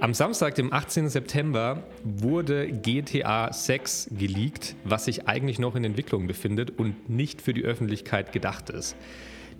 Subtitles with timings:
[0.00, 1.08] Am Samstag, dem 18.
[1.08, 7.52] September, wurde GTA 6 geleakt, was sich eigentlich noch in Entwicklung befindet und nicht für
[7.52, 8.94] die Öffentlichkeit gedacht ist.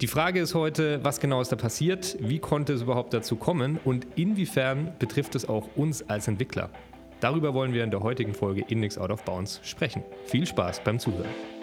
[0.00, 3.80] Die Frage ist heute, was genau ist da passiert, wie konnte es überhaupt dazu kommen
[3.84, 6.70] und inwiefern betrifft es auch uns als Entwickler?
[7.18, 10.04] Darüber wollen wir in der heutigen Folge Index Out of Bounds sprechen.
[10.26, 11.57] Viel Spaß beim Zuhören.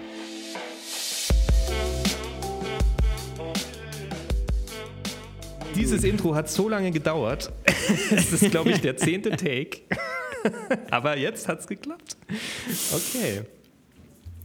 [5.75, 7.51] Dieses Intro hat so lange gedauert.
[8.11, 9.81] Es ist, glaube ich, der zehnte Take.
[10.89, 12.17] Aber jetzt hat es geklappt.
[12.91, 13.41] Okay.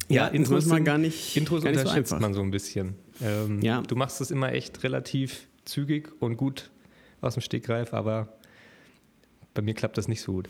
[0.09, 1.37] Ja, ja Intros man gar nicht.
[1.37, 2.97] Intros gar nicht unterschätzt so man so ein bisschen.
[3.23, 3.83] Ähm, ja.
[3.83, 6.71] Du machst es immer echt relativ zügig und gut
[7.21, 8.29] aus dem Stegreif, aber
[9.55, 10.49] bei mir klappt das nicht so gut.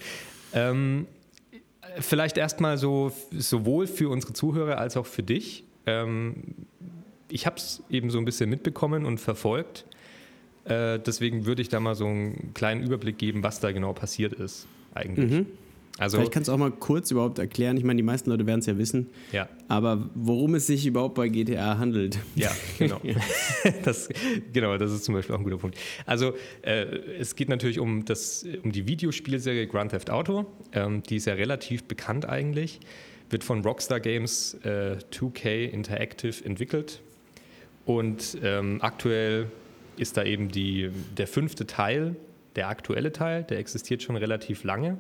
[0.53, 1.07] Ähm,
[1.99, 5.65] vielleicht erstmal so sowohl für unsere Zuhörer als auch für dich.
[5.87, 6.35] Ähm,
[7.29, 9.85] ich habe es eben so ein bisschen mitbekommen und verfolgt.
[10.65, 14.33] Äh, deswegen würde ich da mal so einen kleinen Überblick geben, was da genau passiert
[14.33, 15.31] ist eigentlich.
[15.31, 15.47] Mhm.
[15.99, 18.61] Also, Vielleicht kannst du auch mal kurz überhaupt erklären, ich meine, die meisten Leute werden
[18.61, 19.51] es ja wissen, ja.
[19.69, 22.19] aber worum es sich überhaupt bei GTA handelt.
[22.37, 23.01] Ja, genau.
[23.85, 24.09] das,
[24.51, 25.77] genau, das ist zum Beispiel auch ein guter Punkt.
[26.07, 26.33] Also
[26.63, 26.85] äh,
[27.19, 31.35] es geht natürlich um, das, um die Videospielserie Grand Theft Auto, ähm, die ist ja
[31.35, 32.81] relativ bekannt eigentlich,
[33.29, 37.03] wird von Rockstar Games äh, 2K Interactive entwickelt
[37.85, 39.49] und ähm, aktuell
[39.97, 42.17] ist da eben die, der fünfte Teil,
[42.57, 44.99] der aktuelle Teil, der existiert schon relativ lange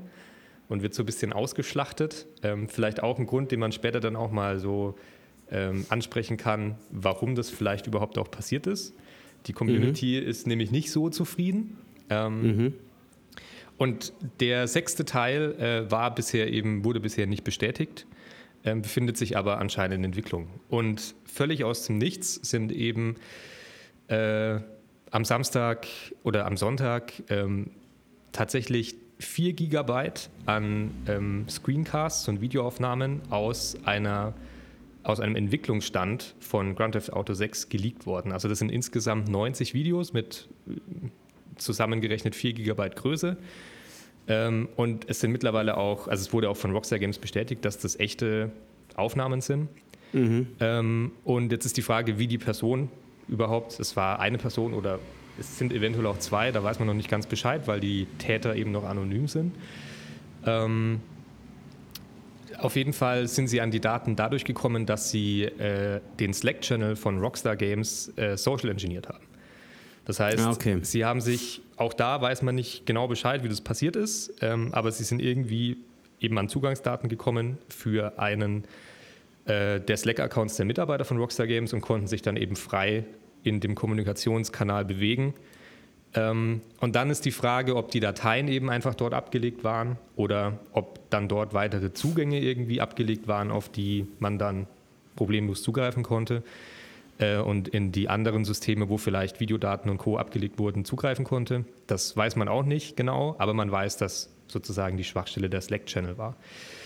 [0.68, 2.26] und wird so ein bisschen ausgeschlachtet.
[2.42, 4.96] Ähm, vielleicht auch ein Grund, den man später dann auch mal so
[5.50, 8.94] ähm, ansprechen kann, warum das vielleicht überhaupt auch passiert ist.
[9.46, 10.28] Die Community mhm.
[10.28, 11.76] ist nämlich nicht so zufrieden.
[12.08, 12.74] Ähm, mhm.
[13.78, 18.06] Und der sechste Teil äh, war bisher eben, wurde bisher nicht bestätigt,
[18.62, 20.48] äh, befindet sich aber anscheinend in Entwicklung.
[20.68, 23.16] Und völlig aus dem Nichts sind eben
[24.08, 24.60] äh,
[25.10, 25.86] am Samstag
[26.22, 27.70] oder am Sonntag ähm,
[28.32, 34.34] tatsächlich 4 Gigabyte an ähm, Screencasts und Videoaufnahmen aus einer
[35.02, 38.32] aus einem Entwicklungsstand von Grand Theft Auto 6 geleakt worden.
[38.32, 40.72] Also das sind insgesamt 90 Videos mit äh,
[41.56, 43.36] zusammengerechnet 4 Gigabyte Größe.
[44.28, 47.78] Ähm, und es sind mittlerweile auch, also es wurde auch von Rockstar Games bestätigt, dass
[47.78, 48.52] das echte
[48.94, 49.68] Aufnahmen sind.
[50.12, 50.48] Mhm.
[50.60, 52.90] Ähm, und jetzt ist die Frage, wie die Person
[53.30, 54.98] überhaupt, es war eine Person oder
[55.38, 58.56] es sind eventuell auch zwei, da weiß man noch nicht ganz Bescheid, weil die Täter
[58.56, 59.54] eben noch anonym sind.
[60.44, 61.00] Ähm,
[62.58, 66.96] auf jeden Fall sind sie an die Daten dadurch gekommen, dass sie äh, den Slack-Channel
[66.96, 69.24] von Rockstar Games äh, social engineert haben.
[70.04, 70.78] Das heißt, ah, okay.
[70.82, 74.70] sie haben sich, auch da weiß man nicht genau Bescheid, wie das passiert ist, ähm,
[74.72, 75.78] aber sie sind irgendwie
[76.20, 78.64] eben an Zugangsdaten gekommen für einen
[79.50, 83.04] äh, der Slack-Accounts der Mitarbeiter von Rockstar Games und konnten sich dann eben frei
[83.42, 85.34] in dem Kommunikationskanal bewegen.
[86.14, 90.58] Ähm, und dann ist die Frage, ob die Dateien eben einfach dort abgelegt waren oder
[90.72, 94.66] ob dann dort weitere Zugänge irgendwie abgelegt waren, auf die man dann
[95.16, 96.42] problemlos zugreifen konnte
[97.18, 100.16] äh, und in die anderen Systeme, wo vielleicht Videodaten und Co.
[100.16, 101.64] abgelegt wurden, zugreifen konnte.
[101.88, 106.18] Das weiß man auch nicht genau, aber man weiß, dass sozusagen die Schwachstelle der Slack-Channel
[106.18, 106.36] war.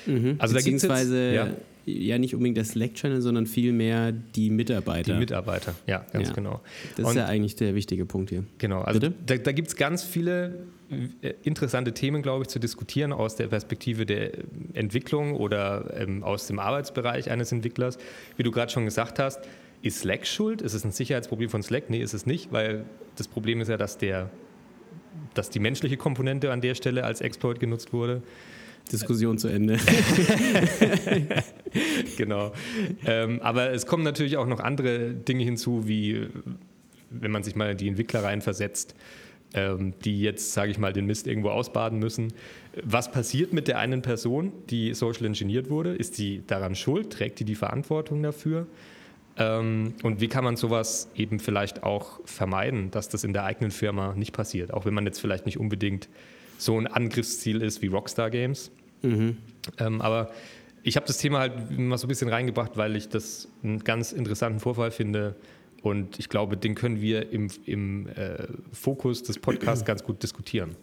[0.06, 0.36] Mhm.
[0.38, 1.56] Also Beziehungsweise da jetzt, ja.
[1.86, 2.18] Ja.
[2.18, 5.12] nicht unbedingt der Slack-Channel, sondern vielmehr die Mitarbeiter.
[5.12, 6.34] Die Mitarbeiter, ja, ganz ja.
[6.34, 6.60] genau.
[6.96, 8.44] Das Und ist ja eigentlich der wichtige Punkt hier.
[8.58, 9.14] Genau, also Bitte?
[9.26, 10.66] da, da gibt es ganz viele
[11.22, 14.32] äh, interessante Themen, glaube ich, zu diskutieren aus der Perspektive der
[14.74, 17.98] Entwicklung oder ähm, aus dem Arbeitsbereich eines Entwicklers.
[18.36, 19.40] Wie du gerade schon gesagt hast,
[19.82, 20.62] ist Slack schuld?
[20.62, 21.90] Ist es ein Sicherheitsproblem von Slack?
[21.90, 22.84] Nee, ist es nicht, weil
[23.16, 24.30] das Problem ist ja, dass der
[25.34, 28.22] dass die menschliche Komponente an der Stelle als Exploit genutzt wurde.
[28.92, 29.78] Diskussion zu Ende.
[32.16, 32.52] genau.
[33.06, 36.28] Ähm, aber es kommen natürlich auch noch andere Dinge hinzu, wie
[37.10, 38.94] wenn man sich mal in die Entwickler reinversetzt,
[39.54, 42.32] ähm, die jetzt, sage ich mal, den Mist irgendwo ausbaden müssen.
[42.82, 45.94] Was passiert mit der einen Person, die social engineert wurde?
[45.94, 47.12] Ist sie daran schuld?
[47.12, 48.66] Trägt die die Verantwortung dafür?
[49.36, 53.70] Ähm, und wie kann man sowas eben vielleicht auch vermeiden, dass das in der eigenen
[53.70, 54.72] Firma nicht passiert?
[54.72, 56.08] Auch wenn man jetzt vielleicht nicht unbedingt
[56.64, 58.70] so ein Angriffsziel ist wie Rockstar Games.
[59.02, 59.36] Mhm.
[59.78, 60.30] Ähm, aber
[60.82, 64.12] ich habe das Thema halt mal so ein bisschen reingebracht, weil ich das einen ganz
[64.12, 65.36] interessanten Vorfall finde.
[65.82, 70.76] Und ich glaube, den können wir im, im äh, Fokus des Podcasts ganz gut diskutieren.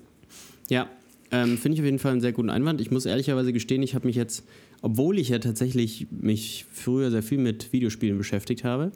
[0.69, 0.89] Ja,
[1.31, 2.81] ähm, finde ich auf jeden Fall einen sehr guten Einwand.
[2.81, 4.43] Ich muss ehrlicherweise gestehen, ich habe mich jetzt
[4.81, 8.91] obwohl ich ja tatsächlich mich früher sehr viel mit Videospielen beschäftigt habe,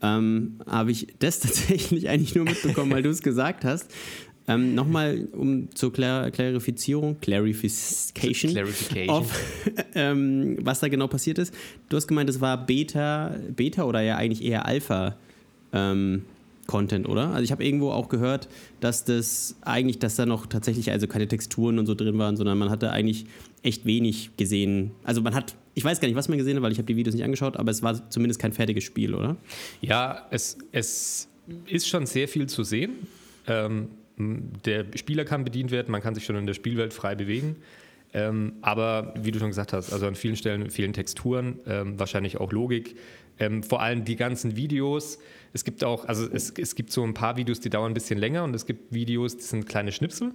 [0.00, 3.90] ähm, habe ich das tatsächlich eigentlich nur mitbekommen, weil du es gesagt hast.
[4.48, 9.08] Ähm, Nochmal um zur Klar Klarifizierung, Clarification, Clarification.
[9.08, 9.32] Auf,
[9.94, 11.54] ähm, was da genau passiert ist.
[11.88, 15.16] Du hast gemeint, es war Beta, Beta oder ja eigentlich eher Alpha
[15.72, 16.22] ähm,
[16.66, 17.28] Content, oder?
[17.28, 18.48] Also ich habe irgendwo auch gehört,
[18.80, 22.58] dass das eigentlich, dass da noch tatsächlich also keine Texturen und so drin waren, sondern
[22.58, 23.26] man hatte eigentlich
[23.62, 24.92] echt wenig gesehen.
[25.04, 26.96] Also man hat, ich weiß gar nicht, was man gesehen hat, weil ich habe die
[26.96, 29.36] Videos nicht angeschaut, aber es war zumindest kein fertiges Spiel, oder?
[29.80, 31.28] Ja, es, es
[31.66, 32.92] ist schon sehr viel zu sehen.
[33.46, 37.56] Ähm, der Spieler kann bedient werden, man kann sich schon in der Spielwelt frei bewegen.
[38.14, 42.38] Ähm, aber wie du schon gesagt hast, also an vielen Stellen fehlen Texturen, ähm, wahrscheinlich
[42.38, 42.96] auch Logik.
[43.38, 45.18] Ähm, vor allem die ganzen Videos.
[45.54, 48.18] Es gibt auch, also es, es gibt so ein paar Videos, die dauern ein bisschen
[48.18, 50.32] länger und es gibt Videos, die sind kleine Schnipsel.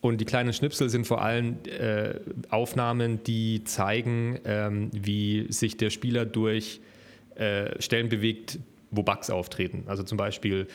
[0.00, 2.14] Und die kleinen Schnipsel sind vor allem äh,
[2.48, 6.80] Aufnahmen, die zeigen, ähm, wie sich der Spieler durch
[7.34, 8.58] äh, Stellen bewegt,
[8.96, 9.84] wo Bugs auftreten.
[9.86, 10.66] Also zum Beispiel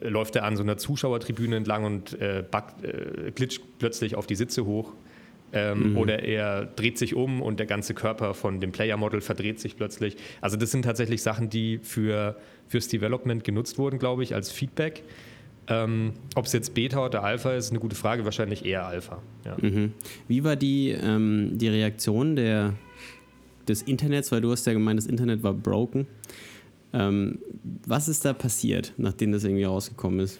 [0.00, 4.26] äh, läuft er an so einer Zuschauertribüne entlang und äh, bug, äh, glitscht plötzlich auf
[4.26, 4.92] die Sitze hoch.
[5.52, 5.96] Ähm, mhm.
[5.96, 10.16] Oder er dreht sich um und der ganze Körper von dem Player-Model verdreht sich plötzlich.
[10.40, 12.36] Also das sind tatsächlich Sachen, die für,
[12.66, 15.04] fürs Development genutzt wurden, glaube ich, als Feedback.
[15.68, 18.24] Ähm, Ob es jetzt Beta oder Alpha ist, eine gute Frage.
[18.24, 19.22] Wahrscheinlich eher Alpha.
[19.44, 19.56] Ja.
[19.60, 19.92] Mhm.
[20.28, 22.74] Wie war die, ähm, die Reaktion der,
[23.68, 24.32] des Internets?
[24.32, 26.06] Weil du hast ja gemeint, das Internet war broken.
[26.92, 27.38] Ähm,
[27.86, 30.38] was ist da passiert, nachdem das irgendwie rausgekommen ist?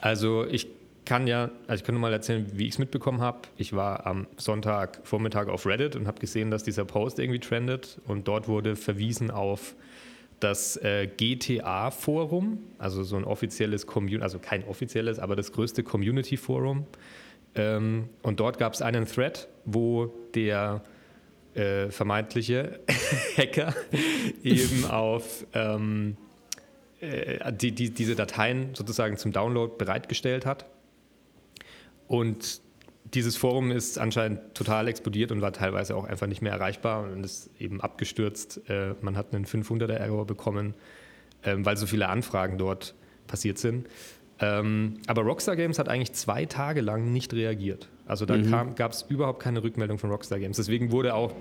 [0.00, 0.68] Also ich
[1.04, 3.38] kann ja, also ich kann nur mal erzählen, wie ich es mitbekommen habe.
[3.56, 8.00] Ich war am Sonntag Vormittag auf Reddit und habe gesehen, dass dieser Post irgendwie trendet
[8.06, 9.74] und dort wurde verwiesen auf
[10.40, 16.86] das äh, GTA-Forum, also so ein offizielles Community, also kein offizielles, aber das größte Community-Forum.
[17.54, 20.82] Ähm, und dort gab es einen Thread, wo der
[21.56, 22.80] äh, vermeintliche
[23.36, 23.74] Hacker
[24.42, 26.16] eben auf ähm,
[27.00, 30.66] äh, die, die, diese Dateien sozusagen zum Download bereitgestellt hat.
[32.08, 32.60] Und
[33.14, 37.24] dieses Forum ist anscheinend total explodiert und war teilweise auch einfach nicht mehr erreichbar und
[37.24, 38.68] ist eben abgestürzt.
[38.68, 40.74] Äh, man hat einen 500er-Error bekommen,
[41.44, 42.94] ähm, weil so viele Anfragen dort
[43.26, 43.88] passiert sind.
[44.38, 47.88] Ähm, aber Rockstar Games hat eigentlich zwei Tage lang nicht reagiert.
[48.06, 48.74] Also da mhm.
[48.74, 50.56] gab es überhaupt keine Rückmeldung von Rockstar Games.
[50.56, 51.34] Deswegen wurde auch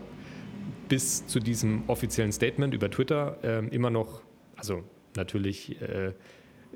[0.90, 4.22] bis zu diesem offiziellen Statement über Twitter äh, immer noch,
[4.56, 4.84] also
[5.16, 6.14] natürlich äh,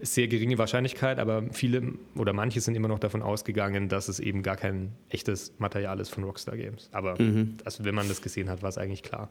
[0.02, 4.44] sehr geringe Wahrscheinlichkeit, aber viele oder manche sind immer noch davon ausgegangen, dass es eben
[4.44, 6.90] gar kein echtes Material ist von Rockstar Games.
[6.92, 7.58] Aber mhm.
[7.66, 9.30] also, wenn man das gesehen hat, war es eigentlich klar.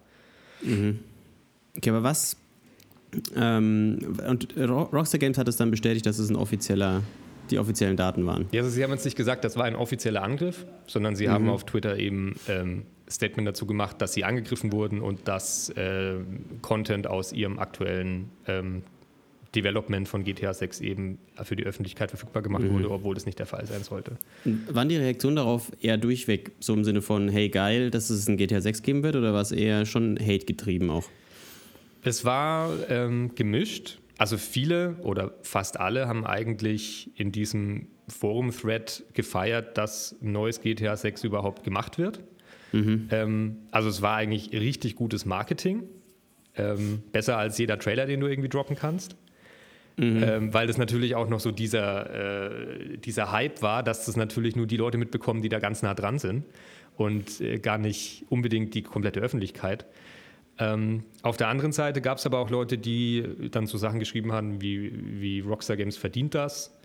[0.63, 0.99] Mhm.
[1.77, 2.37] Okay, aber was?
[3.35, 7.03] Ähm, und Rockstar Games hat es dann bestätigt, dass es ein offizieller
[7.51, 8.47] die offiziellen Daten waren.
[8.53, 11.33] Ja, also sie haben uns nicht gesagt, das war ein offizieller Angriff, sondern sie mhm.
[11.33, 16.15] haben auf Twitter eben ähm, Statement dazu gemacht, dass sie angegriffen wurden und dass äh,
[16.63, 18.83] Content aus ihrem aktuellen ähm,
[19.55, 22.75] Development von GTA 6 eben für die Öffentlichkeit verfügbar gemacht mhm.
[22.75, 24.17] wurde, obwohl das nicht der Fall sein sollte.
[24.45, 28.37] Waren die Reaktionen darauf eher durchweg, so im Sinne von, hey geil, dass es ein
[28.37, 31.05] GTA 6 geben wird, oder war es eher schon Hate getrieben auch?
[32.03, 33.99] Es war ähm, gemischt.
[34.19, 41.25] Also viele oder fast alle haben eigentlich in diesem Forum-Thread gefeiert, dass neues GTA 6
[41.25, 42.21] überhaupt gemacht wird.
[42.73, 43.09] Mhm.
[43.11, 45.85] Ähm, also es war eigentlich richtig gutes Marketing.
[46.57, 49.17] Ähm, besser als jeder Trailer, den du irgendwie droppen kannst.
[49.97, 50.23] Mhm.
[50.23, 54.57] Ähm, weil das natürlich auch noch so dieser, äh, dieser Hype war, dass das natürlich
[54.57, 56.45] nur die Leute mitbekommen, die da ganz nah dran sind
[56.97, 59.87] und äh, gar nicht unbedingt die komplette Öffentlichkeit.
[60.59, 64.33] Ähm, auf der anderen Seite gab es aber auch Leute, die dann so Sachen geschrieben
[64.33, 66.77] haben wie, wie Rockstar Games verdient das.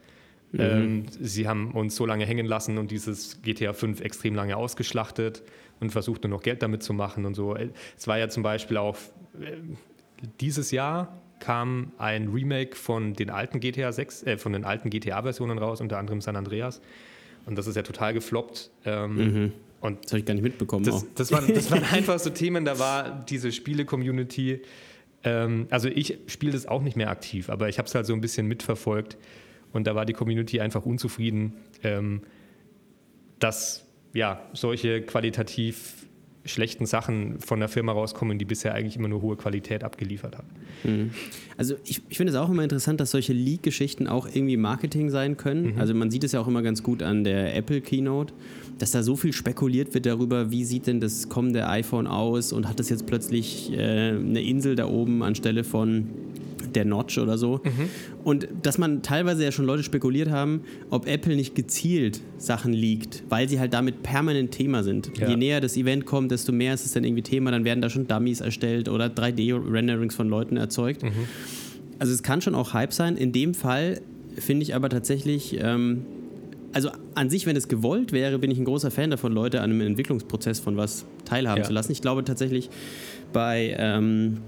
[0.51, 0.59] Mhm.
[0.59, 5.42] Ähm, sie haben uns so lange hängen lassen und dieses GTA 5 extrem lange ausgeschlachtet
[5.80, 7.56] und versucht nur noch Geld damit zu machen und so.
[7.97, 8.95] Es war ja zum Beispiel auch
[9.42, 9.57] äh,
[10.39, 15.57] dieses Jahr kam ein Remake von den alten GTA 6, äh, von den alten GTA-Versionen
[15.57, 16.80] raus, unter anderem San Andreas.
[17.45, 18.69] Und das ist ja total gefloppt.
[18.85, 19.53] Ähm, mhm.
[19.83, 20.85] Und das habe ich gar nicht mitbekommen.
[20.85, 24.61] Das, das, waren, das waren einfach so Themen, da war diese Spiele-Community.
[25.25, 28.13] Ähm, also ich spiele das auch nicht mehr aktiv, aber ich habe es halt so
[28.13, 29.18] ein bisschen mitverfolgt.
[29.73, 32.21] Und da war die Community einfach unzufrieden, ähm,
[33.40, 36.06] dass ja, solche qualitativ
[36.45, 40.45] schlechten Sachen von der Firma rauskommen, die bisher eigentlich immer nur hohe Qualität abgeliefert hat.
[40.83, 41.12] Mhm.
[41.57, 45.38] Also ich, ich finde es auch immer interessant, dass solche Leak-Geschichten auch irgendwie Marketing sein
[45.38, 45.73] können.
[45.73, 45.80] Mhm.
[45.80, 48.33] Also man sieht es ja auch immer ganz gut an der Apple Keynote,
[48.78, 52.68] dass da so viel spekuliert wird darüber, wie sieht denn das kommende iPhone aus und
[52.68, 56.09] hat das jetzt plötzlich äh, eine Insel da oben anstelle von
[56.75, 57.61] der Notch oder so.
[57.63, 57.89] Mhm.
[58.23, 63.23] Und dass man teilweise ja schon Leute spekuliert haben, ob Apple nicht gezielt Sachen liegt,
[63.30, 65.11] weil sie halt damit permanent Thema sind.
[65.18, 65.30] Ja.
[65.30, 67.89] Je näher das Event kommt, desto mehr ist es dann irgendwie Thema, dann werden da
[67.89, 71.03] schon Dummies erstellt oder 3D-Renderings von Leuten erzeugt.
[71.03, 71.27] Mhm.
[71.99, 73.18] Also es kann schon auch Hype sein.
[73.18, 74.01] In dem Fall
[74.37, 76.06] finde ich aber tatsächlich, ähm,
[76.73, 79.71] also an sich, wenn es gewollt wäre, bin ich ein großer Fan davon, Leute an
[79.71, 81.68] einem Entwicklungsprozess von was teilhaben ja.
[81.68, 81.92] zu lassen.
[81.92, 82.69] Ich glaube tatsächlich
[83.31, 84.39] bei ähm,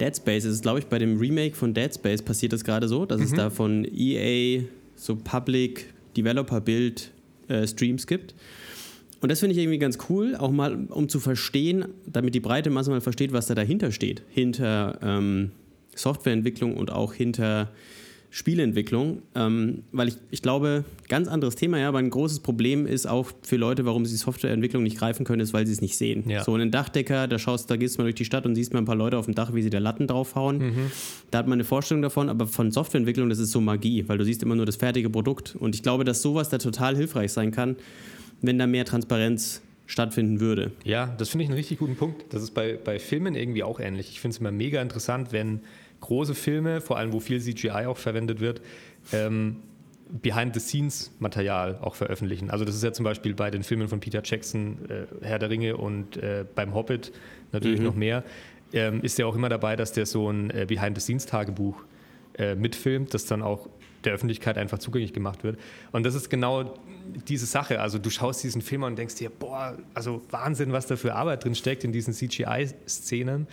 [0.00, 3.06] Dead Space ist, glaube ich, bei dem Remake von Dead Space passiert das gerade so,
[3.06, 3.26] dass mhm.
[3.26, 4.62] es da von EA
[4.96, 7.10] so Public Developer Build
[7.48, 8.34] äh, Streams gibt.
[9.20, 12.70] Und das finde ich irgendwie ganz cool, auch mal um zu verstehen, damit die breite
[12.70, 14.22] Masse mal versteht, was da dahinter steht.
[14.28, 15.52] Hinter ähm,
[15.94, 17.72] Softwareentwicklung und auch hinter
[18.30, 23.06] Spielentwicklung, ähm, weil ich, ich glaube, ganz anderes Thema, ja, aber ein großes Problem ist
[23.06, 26.28] auch für Leute, warum sie Softwareentwicklung nicht greifen können, ist, weil sie es nicht sehen.
[26.28, 26.44] Ja.
[26.44, 28.80] So einen Dachdecker, da schaust, da gehst du mal durch die Stadt und siehst mal
[28.80, 30.58] ein paar Leute auf dem Dach, wie sie da Latten draufhauen.
[30.58, 30.90] Mhm.
[31.30, 34.24] Da hat man eine Vorstellung davon, aber von Softwareentwicklung, das ist so Magie, weil du
[34.24, 35.56] siehst immer nur das fertige Produkt.
[35.58, 37.76] Und ich glaube, dass sowas da total hilfreich sein kann,
[38.42, 40.72] wenn da mehr Transparenz stattfinden würde.
[40.84, 42.24] Ja, das finde ich einen richtig guten Punkt.
[42.30, 44.10] Das ist bei, bei Filmen irgendwie auch ähnlich.
[44.10, 45.60] Ich finde es immer mega interessant, wenn
[46.06, 48.60] große Filme, vor allem wo viel CGI auch verwendet wird,
[49.12, 49.56] ähm,
[50.08, 52.50] Behind-the-Scenes-Material auch veröffentlichen.
[52.50, 55.50] Also das ist ja zum Beispiel bei den Filmen von Peter Jackson, äh, Herr der
[55.50, 57.12] Ringe und äh, beim Hobbit
[57.52, 57.86] natürlich mhm.
[57.86, 58.22] noch mehr,
[58.72, 61.84] ähm, ist ja auch immer dabei, dass der so ein äh, Behind-the-Scenes-Tagebuch
[62.38, 63.68] äh, mitfilmt, das dann auch
[64.04, 65.58] der Öffentlichkeit einfach zugänglich gemacht wird.
[65.90, 66.74] Und das ist genau
[67.28, 67.80] diese Sache.
[67.80, 71.14] Also du schaust diesen Film an und denkst dir, boah, also Wahnsinn, was da für
[71.14, 73.48] Arbeit drin steckt in diesen CGI-Szenen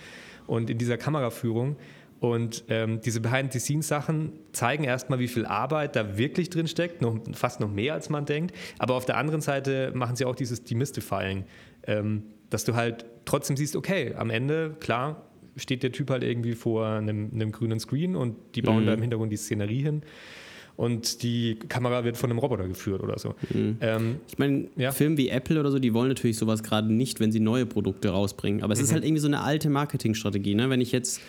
[0.46, 1.76] und in dieser Kameraführung.
[2.24, 7.60] Und ähm, diese Behind-the-Scenes-Sachen zeigen erstmal, wie viel Arbeit da wirklich drin steckt, noch, fast
[7.60, 8.54] noch mehr als man denkt.
[8.78, 11.44] Aber auf der anderen Seite machen sie auch dieses Demystifying,
[11.86, 16.54] ähm, dass du halt trotzdem siehst, okay, am Ende, klar, steht der Typ halt irgendwie
[16.54, 18.86] vor einem, einem grünen Screen und die bauen mhm.
[18.86, 20.02] da im Hintergrund die Szenerie hin
[20.76, 23.34] und die Kamera wird von einem Roboter geführt oder so.
[23.52, 23.76] Mhm.
[23.80, 24.92] Ähm, ich meine, ja?
[24.92, 28.08] Filme wie Apple oder so, die wollen natürlich sowas gerade nicht, wenn sie neue Produkte
[28.08, 28.62] rausbringen.
[28.62, 28.84] Aber es mhm.
[28.86, 30.54] ist halt irgendwie so eine alte Marketingstrategie.
[30.54, 30.70] Ne?
[30.70, 31.20] Wenn ich jetzt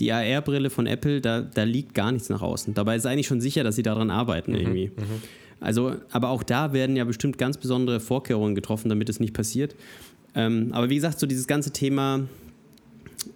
[0.00, 2.74] die AR-Brille von Apple, da, da liegt gar nichts nach außen.
[2.74, 4.86] Dabei ist eigentlich schon sicher, dass sie daran arbeiten mhm, irgendwie.
[4.88, 5.22] Mhm.
[5.60, 9.74] Also, aber auch da werden ja bestimmt ganz besondere Vorkehrungen getroffen, damit es nicht passiert.
[10.34, 12.22] Ähm, aber wie gesagt, so dieses ganze Thema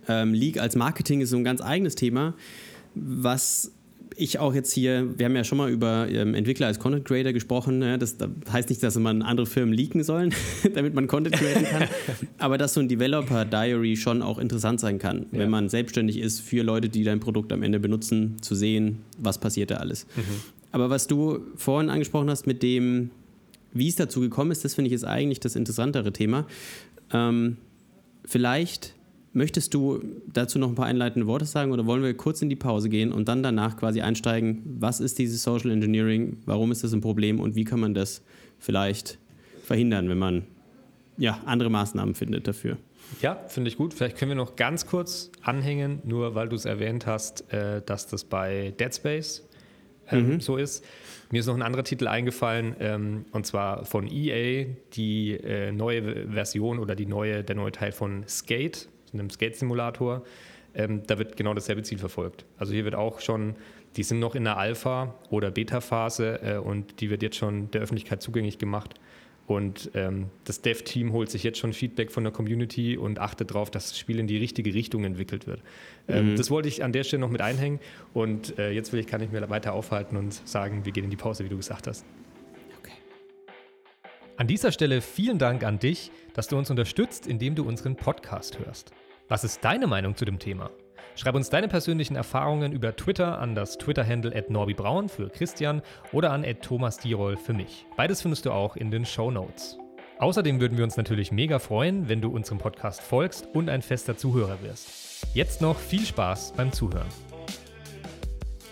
[0.09, 2.35] ähm, League als Marketing ist so ein ganz eigenes Thema,
[2.95, 3.73] was
[4.19, 7.33] ich auch jetzt hier, wir haben ja schon mal über ähm, Entwickler als Content Creator
[7.33, 7.79] gesprochen.
[7.79, 7.99] Ne?
[7.99, 10.35] Das, das, heißt nicht, dass man andere Firmen leaken sollen,
[10.75, 11.89] damit man Content createn kann.
[12.39, 15.39] aber dass so ein Developer Diary schon auch interessant sein kann, ja.
[15.39, 19.39] wenn man selbstständig ist, für Leute, die dein Produkt am Ende benutzen, zu sehen, was
[19.39, 20.07] passiert da alles.
[20.17, 20.23] Mhm.
[20.73, 23.11] Aber was du vorhin angesprochen hast mit dem,
[23.73, 26.47] wie es dazu gekommen ist, das finde ich ist eigentlich das interessantere Thema.
[27.13, 27.57] Ähm,
[28.25, 28.95] vielleicht
[29.33, 32.57] Möchtest du dazu noch ein paar einleitende Worte sagen oder wollen wir kurz in die
[32.57, 36.93] Pause gehen und dann danach quasi einsteigen, was ist dieses Social Engineering, warum ist das
[36.93, 38.23] ein Problem und wie kann man das
[38.59, 39.19] vielleicht
[39.63, 40.45] verhindern, wenn man
[41.19, 42.79] ja, andere Maßnahmen findet dafür?
[43.21, 43.95] Ja, finde ich gut.
[43.95, 48.07] Vielleicht können wir noch ganz kurz anhängen, nur weil du es erwähnt hast, äh, dass
[48.07, 49.47] das bei Dead Space
[50.11, 50.41] ähm, mhm.
[50.41, 50.85] so ist.
[51.31, 56.29] Mir ist noch ein anderer Titel eingefallen, ähm, und zwar von EA, die äh, neue
[56.31, 60.23] Version oder die neue, der neue Teil von Skate einem Skate-Simulator,
[60.75, 62.45] ähm, da wird genau dasselbe Ziel verfolgt.
[62.59, 63.57] Also hier wird auch schon,
[63.97, 67.81] die sind noch in der Alpha- oder Beta-Phase äh, und die wird jetzt schon der
[67.81, 68.95] Öffentlichkeit zugänglich gemacht.
[69.49, 73.71] Und ähm, das Dev-Team holt sich jetzt schon Feedback von der Community und achtet darauf,
[73.71, 75.63] dass das Spiel in die richtige Richtung entwickelt wird.
[76.07, 76.37] Ähm, mhm.
[76.37, 77.81] Das wollte ich an der Stelle noch mit einhängen.
[78.13, 81.11] Und äh, jetzt will ich, kann ich mir weiter aufhalten und sagen, wir gehen in
[81.11, 82.05] die Pause, wie du gesagt hast.
[82.79, 82.93] Okay.
[84.37, 88.61] An dieser Stelle vielen Dank an dich, dass du uns unterstützt, indem du unseren Podcast
[88.61, 88.93] hörst.
[89.27, 90.71] Was ist deine Meinung zu dem Thema?
[91.17, 96.31] Schreib uns deine persönlichen Erfahrungen über Twitter an das Twitter-Handle at norbibraun für Christian oder
[96.31, 97.87] an Thomas Dierol für mich.
[97.97, 99.79] Beides findest du auch in den Show Notes.
[100.21, 104.17] Außerdem würden wir uns natürlich mega freuen, wenn du unserem Podcast folgst und ein fester
[104.17, 105.27] Zuhörer wirst.
[105.35, 107.09] Jetzt noch viel Spaß beim Zuhören.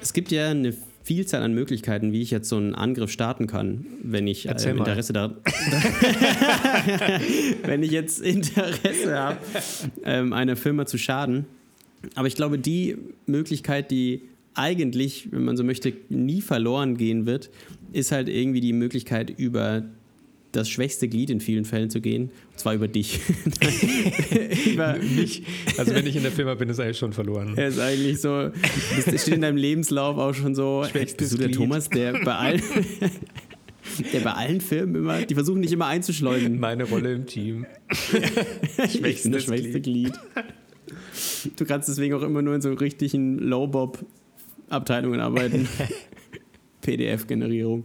[0.00, 0.73] Es gibt ja eine
[1.07, 5.13] Vielzahl an Möglichkeiten, wie ich jetzt so einen Angriff starten kann, wenn ich äh, Interesse
[5.13, 5.37] da
[7.63, 9.37] wenn ich jetzt Interesse habe,
[10.03, 11.47] ähm, einer Firma zu schaden.
[12.17, 14.23] Aber ich glaube, die Möglichkeit, die
[14.55, 17.51] eigentlich, wenn man so möchte, nie verloren gehen wird,
[17.93, 19.85] ist halt irgendwie die Möglichkeit, über
[20.57, 23.21] das schwächste Glied in vielen Fällen zu gehen, und zwar über dich.
[24.67, 25.43] über mich.
[25.77, 27.55] Also wenn ich in der Firma bin, ist eigentlich schon verloren.
[27.57, 31.49] Er ist eigentlich so, das steht in deinem Lebenslauf auch schon so, bist du der
[31.49, 31.57] Glied.
[31.57, 32.63] Thomas, der bei allen,
[34.13, 36.59] der bei allen Firmen immer, die versuchen nicht immer einzuschleusen.
[36.59, 37.67] Meine Rolle im Team.
[38.93, 40.15] ich bin das schwächste Glied.
[41.57, 45.69] Du kannst deswegen auch immer nur in so richtigen Low-Bob-Abteilungen arbeiten.
[46.81, 47.85] PDF-Generierung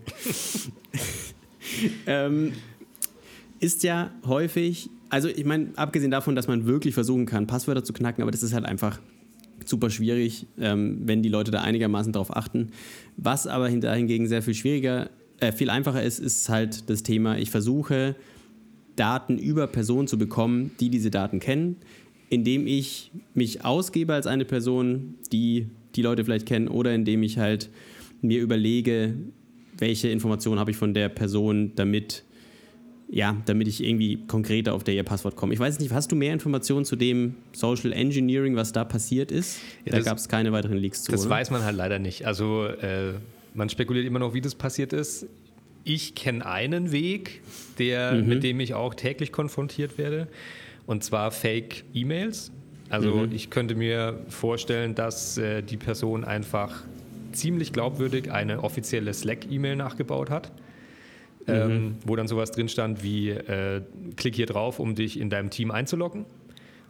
[2.05, 2.53] ähm,
[3.59, 7.93] ist ja häufig, also ich meine, abgesehen davon, dass man wirklich versuchen kann, Passwörter zu
[7.93, 8.99] knacken, aber das ist halt einfach
[9.65, 12.69] super schwierig, ähm, wenn die Leute da einigermaßen drauf achten.
[13.17, 17.51] Was aber hingegen sehr viel schwieriger, äh, viel einfacher ist, ist halt das Thema, ich
[17.51, 18.15] versuche
[18.95, 21.77] Daten über Personen zu bekommen, die diese Daten kennen,
[22.29, 27.37] indem ich mich ausgebe als eine Person, die die Leute vielleicht kennen, oder indem ich
[27.37, 27.69] halt
[28.21, 29.15] mir überlege,
[29.81, 32.23] welche Informationen habe ich von der Person, damit,
[33.09, 35.53] ja, damit ich irgendwie konkreter auf der ihr Passwort komme.
[35.53, 39.59] Ich weiß nicht, hast du mehr Informationen zu dem Social Engineering, was da passiert ist?
[39.83, 41.11] Ja, da gab es keine weiteren Leaks zu.
[41.11, 41.31] Das oder?
[41.31, 42.25] weiß man halt leider nicht.
[42.25, 43.13] Also äh,
[43.55, 45.25] man spekuliert immer noch, wie das passiert ist.
[45.83, 47.41] Ich kenne einen Weg,
[47.79, 48.27] der, mhm.
[48.27, 50.27] mit dem ich auch täglich konfrontiert werde,
[50.85, 52.51] und zwar Fake-E-Mails.
[52.89, 53.31] Also mhm.
[53.31, 56.83] ich könnte mir vorstellen, dass äh, die Person einfach
[57.33, 60.51] ziemlich glaubwürdig eine offizielle Slack-E-Mail nachgebaut hat,
[61.47, 61.53] mhm.
[61.53, 63.81] ähm, wo dann sowas drin stand wie äh,
[64.15, 66.25] klick hier drauf, um dich in deinem Team einzuloggen.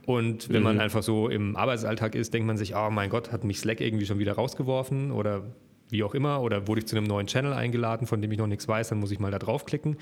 [0.05, 0.63] Und wenn mhm.
[0.63, 3.81] man einfach so im Arbeitsalltag ist, denkt man sich, oh mein Gott, hat mich Slack
[3.81, 5.43] irgendwie schon wieder rausgeworfen oder
[5.89, 8.47] wie auch immer, oder wurde ich zu einem neuen Channel eingeladen, von dem ich noch
[8.47, 9.97] nichts weiß, dann muss ich mal da draufklicken.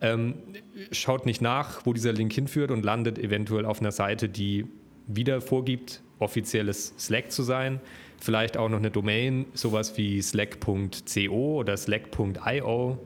[0.00, 0.34] Ähm,
[0.92, 4.66] schaut nicht nach, wo dieser Link hinführt und landet eventuell auf einer Seite, die
[5.06, 7.80] wieder vorgibt, offizielles Slack zu sein.
[8.20, 12.98] Vielleicht auch noch eine Domain, sowas wie slack.co oder slack.io.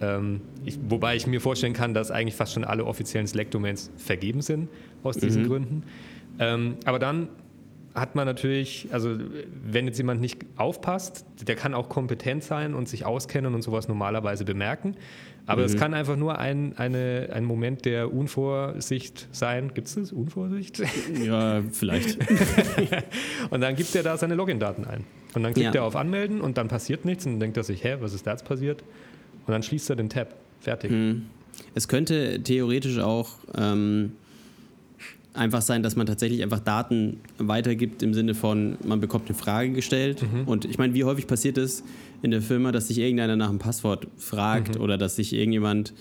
[0.00, 4.42] Ähm, ich, wobei ich mir vorstellen kann, dass eigentlich fast schon alle offiziellen Slack-Domains vergeben
[4.42, 4.68] sind
[5.02, 5.46] aus diesen mhm.
[5.48, 5.82] Gründen.
[6.38, 7.28] Ähm, aber dann
[7.94, 9.16] hat man natürlich, also
[9.64, 13.88] wenn jetzt jemand nicht aufpasst, der kann auch kompetent sein und sich auskennen und sowas
[13.88, 14.96] normalerweise bemerken.
[15.48, 15.66] Aber mhm.
[15.66, 19.72] es kann einfach nur ein, eine, ein Moment der Unvorsicht sein.
[19.72, 20.12] Gibt es das?
[20.12, 20.82] Unvorsicht?
[21.24, 22.18] Ja, vielleicht.
[23.50, 25.04] und dann gibt er da seine Login-Daten ein.
[25.34, 25.80] Und dann klickt ja.
[25.80, 28.26] er auf Anmelden und dann passiert nichts und dann denkt er sich, hä, was ist
[28.26, 28.82] da jetzt passiert?
[29.46, 30.34] Und dann schließt er den Tab.
[30.60, 30.90] Fertig.
[30.90, 31.26] Mhm.
[31.74, 34.12] Es könnte theoretisch auch ähm,
[35.38, 39.70] einfach sein, dass man tatsächlich einfach Daten weitergibt im Sinne von, man bekommt eine Frage
[39.70, 40.22] gestellt.
[40.22, 40.44] Mhm.
[40.46, 41.82] Und ich meine, wie häufig passiert es
[42.22, 44.82] in der Firma, dass sich irgendeiner nach einem Passwort fragt mhm.
[44.82, 45.94] oder dass sich irgendjemand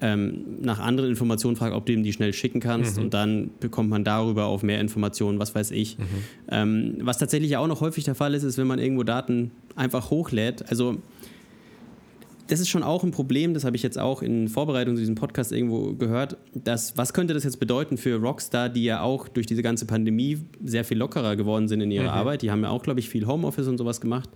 [0.00, 3.04] ähm, nach anderen Informationen fragt, ob du ihm die schnell schicken kannst mhm.
[3.04, 5.98] und dann bekommt man darüber auf mehr Informationen, was weiß ich.
[5.98, 6.04] Mhm.
[6.50, 10.10] Ähm, was tatsächlich auch noch häufig der Fall ist, ist, wenn man irgendwo Daten einfach
[10.10, 10.70] hochlädt.
[10.70, 11.02] Also
[12.48, 15.14] das ist schon auch ein Problem, das habe ich jetzt auch in Vorbereitung zu diesem
[15.14, 19.46] Podcast irgendwo gehört, dass, was könnte das jetzt bedeuten für Rockstar, die ja auch durch
[19.46, 22.18] diese ganze Pandemie sehr viel lockerer geworden sind in ihrer mhm.
[22.18, 22.42] Arbeit.
[22.42, 24.30] Die haben ja auch, glaube ich, viel Homeoffice und sowas gemacht.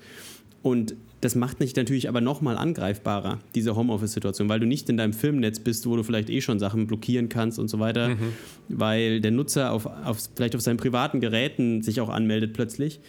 [0.62, 5.12] Und das macht dich natürlich aber nochmal angreifbarer, diese Homeoffice-Situation, weil du nicht in deinem
[5.12, 8.33] Filmnetz bist, wo du vielleicht eh schon Sachen blockieren kannst und so weiter, mhm.
[8.68, 13.01] weil der Nutzer auf, auf, vielleicht auf seinen privaten Geräten sich auch anmeldet plötzlich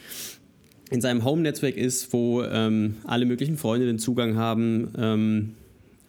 [0.93, 5.56] in seinem Home-Netzwerk ist, wo ähm, alle möglichen Freunde den Zugang haben ähm,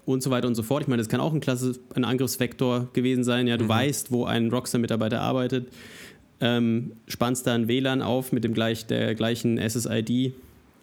[0.05, 0.83] und so weiter und so fort.
[0.83, 3.47] Ich meine, das kann auch ein klasse ein Angriffsvektor gewesen sein.
[3.47, 3.71] Ja, du mhm.
[3.71, 5.69] weißt, wo ein Rockstar-Mitarbeiter arbeitet,
[6.43, 10.35] ähm, spannst da ein WLAN auf mit dem gleich, der gleichen SSID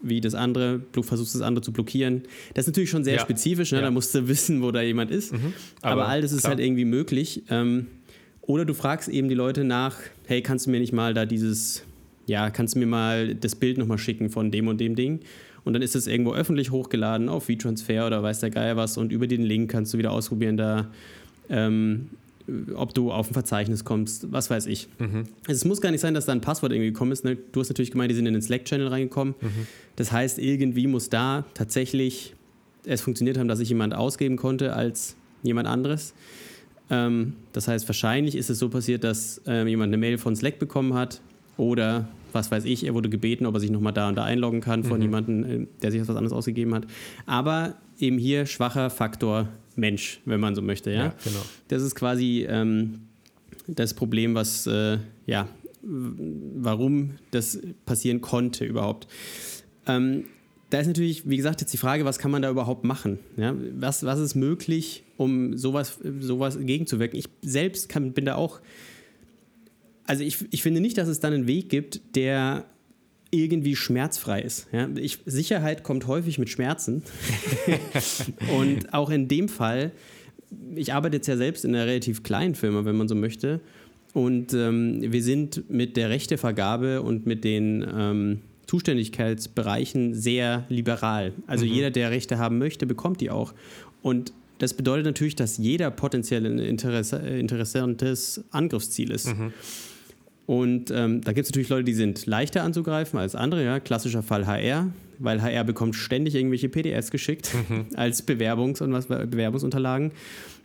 [0.01, 2.23] wie das andere, versuchst das andere zu blockieren.
[2.55, 3.19] Das ist natürlich schon sehr ja.
[3.19, 3.77] spezifisch, ne?
[3.77, 3.83] ja.
[3.83, 5.31] da musst du wissen, wo da jemand ist.
[5.31, 5.53] Mhm.
[5.83, 6.55] Aber, Aber, all das ist klar.
[6.55, 7.43] halt irgendwie möglich.
[7.51, 7.85] Ähm,
[8.41, 11.83] oder du fragst eben die Leute nach, hey, kannst du mir nicht mal da dieses
[12.31, 15.19] ja, kannst du mir mal das Bild nochmal schicken von dem und dem Ding.
[15.63, 18.97] Und dann ist es irgendwo öffentlich hochgeladen auf WeTransfer oder weiß der Geier was.
[18.97, 20.89] Und über den Link kannst du wieder ausprobieren, da,
[21.49, 22.09] ähm,
[22.73, 24.87] ob du auf ein Verzeichnis kommst, was weiß ich.
[24.97, 25.25] Mhm.
[25.45, 27.25] Also es muss gar nicht sein, dass da ein Passwort irgendwie gekommen ist.
[27.25, 27.37] Ne?
[27.51, 29.35] Du hast natürlich gemeint, die sind in den Slack-Channel reingekommen.
[29.39, 29.67] Mhm.
[29.97, 32.33] Das heißt, irgendwie muss da tatsächlich
[32.85, 36.13] es funktioniert haben, dass ich jemand ausgeben konnte als jemand anderes.
[36.89, 40.57] Ähm, das heißt, wahrscheinlich ist es so passiert, dass ähm, jemand eine Mail von Slack
[40.59, 41.21] bekommen hat
[41.61, 44.61] oder was weiß ich, er wurde gebeten, ob er sich nochmal da und da einloggen
[44.61, 45.03] kann von mhm.
[45.03, 46.87] jemandem, äh, der sich was anderes ausgegeben hat.
[47.27, 50.89] Aber eben hier schwacher Faktor Mensch, wenn man so möchte.
[50.91, 51.41] Ja, ja genau.
[51.67, 53.01] Das ist quasi ähm,
[53.67, 54.97] das Problem, was, äh,
[55.27, 55.47] ja,
[55.83, 59.07] warum das passieren konnte überhaupt.
[59.85, 60.25] Ähm,
[60.71, 63.19] da ist natürlich, wie gesagt, jetzt die Frage, was kann man da überhaupt machen?
[63.37, 67.19] Ja, was, was ist möglich, um sowas, sowas gegenzuwirken?
[67.19, 68.61] Ich selbst kann, bin da auch
[70.05, 72.65] also ich, ich finde nicht, dass es dann einen Weg gibt, der
[73.31, 74.67] irgendwie schmerzfrei ist.
[74.71, 74.89] Ja?
[74.95, 77.03] Ich, Sicherheit kommt häufig mit Schmerzen.
[78.59, 79.91] und auch in dem Fall,
[80.75, 83.61] ich arbeite jetzt ja selbst in einer relativ kleinen Firma, wenn man so möchte.
[84.13, 91.33] Und ähm, wir sind mit der Rechtevergabe und mit den ähm, Zuständigkeitsbereichen sehr liberal.
[91.47, 91.71] Also mhm.
[91.71, 93.53] jeder, der Rechte haben möchte, bekommt die auch.
[94.01, 99.27] Und das bedeutet natürlich, dass jeder potenziell ein Interesse, interessantes Angriffsziel ist.
[99.27, 99.53] Mhm.
[100.45, 103.63] Und ähm, da gibt es natürlich Leute, die sind leichter anzugreifen als andere.
[103.63, 103.79] Ja?
[103.79, 107.85] Klassischer Fall HR, weil HR bekommt ständig irgendwelche PDFs geschickt mhm.
[107.95, 110.11] als Bewerbungs- und was, Bewerbungsunterlagen.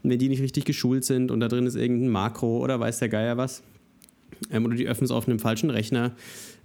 [0.02, 2.98] Und wenn die nicht richtig geschult sind und da drin ist irgendein Makro oder weiß
[2.98, 3.62] der Geier was,
[4.50, 6.12] ähm, oder die öffnen es auf einem falschen Rechner.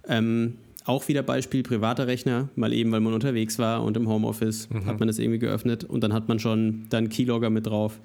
[0.08, 4.68] Ähm, auch wieder Beispiel privater Rechner, mal eben, weil man unterwegs war und im Homeoffice
[4.68, 4.86] mhm.
[4.86, 8.00] hat man das irgendwie geöffnet und dann hat man schon dann Keylogger mit drauf.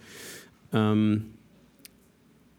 [0.73, 1.25] Ähm,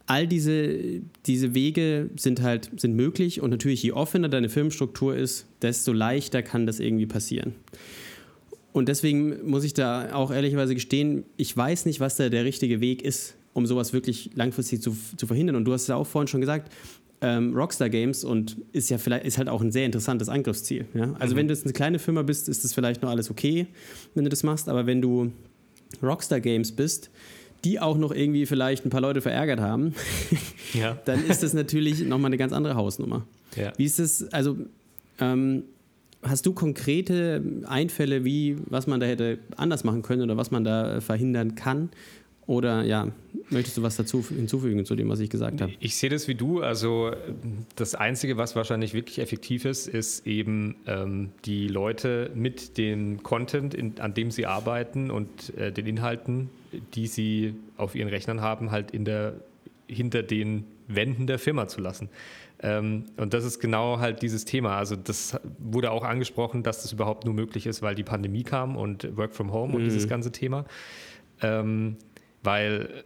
[0.08, 5.46] all diese, diese Wege sind halt sind möglich und natürlich, je offener deine Firmenstruktur ist,
[5.60, 7.54] desto leichter kann das irgendwie passieren.
[8.72, 12.80] Und deswegen muss ich da auch ehrlicherweise gestehen, ich weiß nicht, was da der richtige
[12.80, 15.56] Weg ist, um sowas wirklich langfristig zu, zu verhindern.
[15.56, 16.72] Und du hast es ja auch vorhin schon gesagt,
[17.20, 20.86] ähm, Rockstar Games und ist ja vielleicht ist halt auch ein sehr interessantes Angriffsziel.
[20.94, 21.14] Ja?
[21.18, 21.40] Also mhm.
[21.40, 23.66] wenn du jetzt eine kleine Firma bist, ist das vielleicht noch alles okay,
[24.14, 25.32] wenn du das machst, aber wenn du
[26.02, 27.10] Rockstar Games bist,
[27.64, 29.94] die auch noch irgendwie vielleicht ein paar Leute verärgert haben,
[30.74, 30.98] ja.
[31.04, 33.26] dann ist das natürlich nochmal eine ganz andere Hausnummer.
[33.56, 33.72] Ja.
[33.76, 34.56] Wie ist das, also
[35.20, 35.64] ähm,
[36.22, 40.64] hast du konkrete Einfälle, wie, was man da hätte anders machen können oder was man
[40.64, 41.90] da verhindern kann?
[42.48, 43.08] Oder ja,
[43.50, 45.70] möchtest du was dazu hinzufügen zu dem, was ich gesagt habe?
[45.80, 46.62] Ich sehe das wie du.
[46.62, 47.12] Also
[47.76, 53.74] das Einzige, was wahrscheinlich wirklich effektiv ist, ist eben ähm, die Leute mit dem Content,
[53.74, 56.48] in, an dem sie arbeiten und äh, den Inhalten,
[56.94, 59.34] die sie auf ihren Rechnern haben, halt in der,
[59.86, 62.08] hinter den Wänden der Firma zu lassen.
[62.62, 64.78] Ähm, und das ist genau halt dieses Thema.
[64.78, 68.74] Also das wurde auch angesprochen, dass das überhaupt nur möglich ist, weil die Pandemie kam
[68.74, 69.84] und Work from Home und mhm.
[69.84, 70.64] dieses ganze Thema.
[71.42, 71.98] Ähm,
[72.42, 73.04] weil,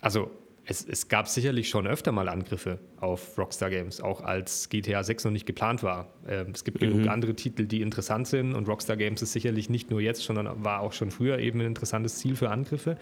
[0.00, 0.30] also
[0.70, 5.24] es, es, gab sicherlich schon öfter mal Angriffe auf Rockstar Games, auch als GTA 6
[5.24, 6.12] noch nicht geplant war.
[6.28, 6.90] Ähm, es gibt mhm.
[6.90, 10.64] genug andere Titel, die interessant sind und Rockstar Games ist sicherlich nicht nur jetzt, sondern
[10.64, 12.96] war auch schon früher eben ein interessantes Ziel für Angriffe.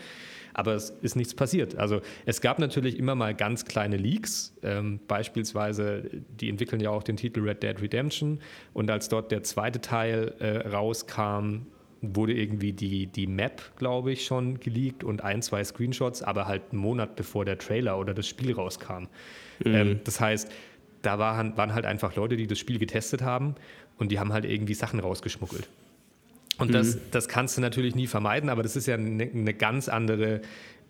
[0.55, 1.77] Aber es ist nichts passiert.
[1.77, 6.09] Also es gab natürlich immer mal ganz kleine Leaks, ähm, beispielsweise,
[6.41, 8.41] die entwickeln ja auch den Titel Red Dead Redemption
[8.73, 11.67] und als dort der zweite Teil äh, rauskam,
[12.01, 16.63] wurde irgendwie die, die Map, glaube ich, schon geleakt und ein, zwei Screenshots, aber halt
[16.71, 19.09] einen Monat bevor der Trailer oder das Spiel rauskam.
[19.65, 19.75] Mhm.
[19.75, 20.51] Ähm, das heißt,
[21.03, 23.55] da waren, waren halt einfach Leute, die das Spiel getestet haben
[23.99, 25.69] und die haben halt irgendwie Sachen rausgeschmuggelt.
[26.59, 26.73] Und mhm.
[26.73, 30.41] das, das kannst du natürlich nie vermeiden, aber das ist ja eine, eine ganz andere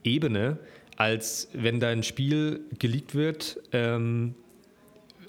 [0.05, 0.59] Ebene,
[0.97, 3.61] als wenn dein Spiel geleakt wird.
[3.73, 4.35] Ähm,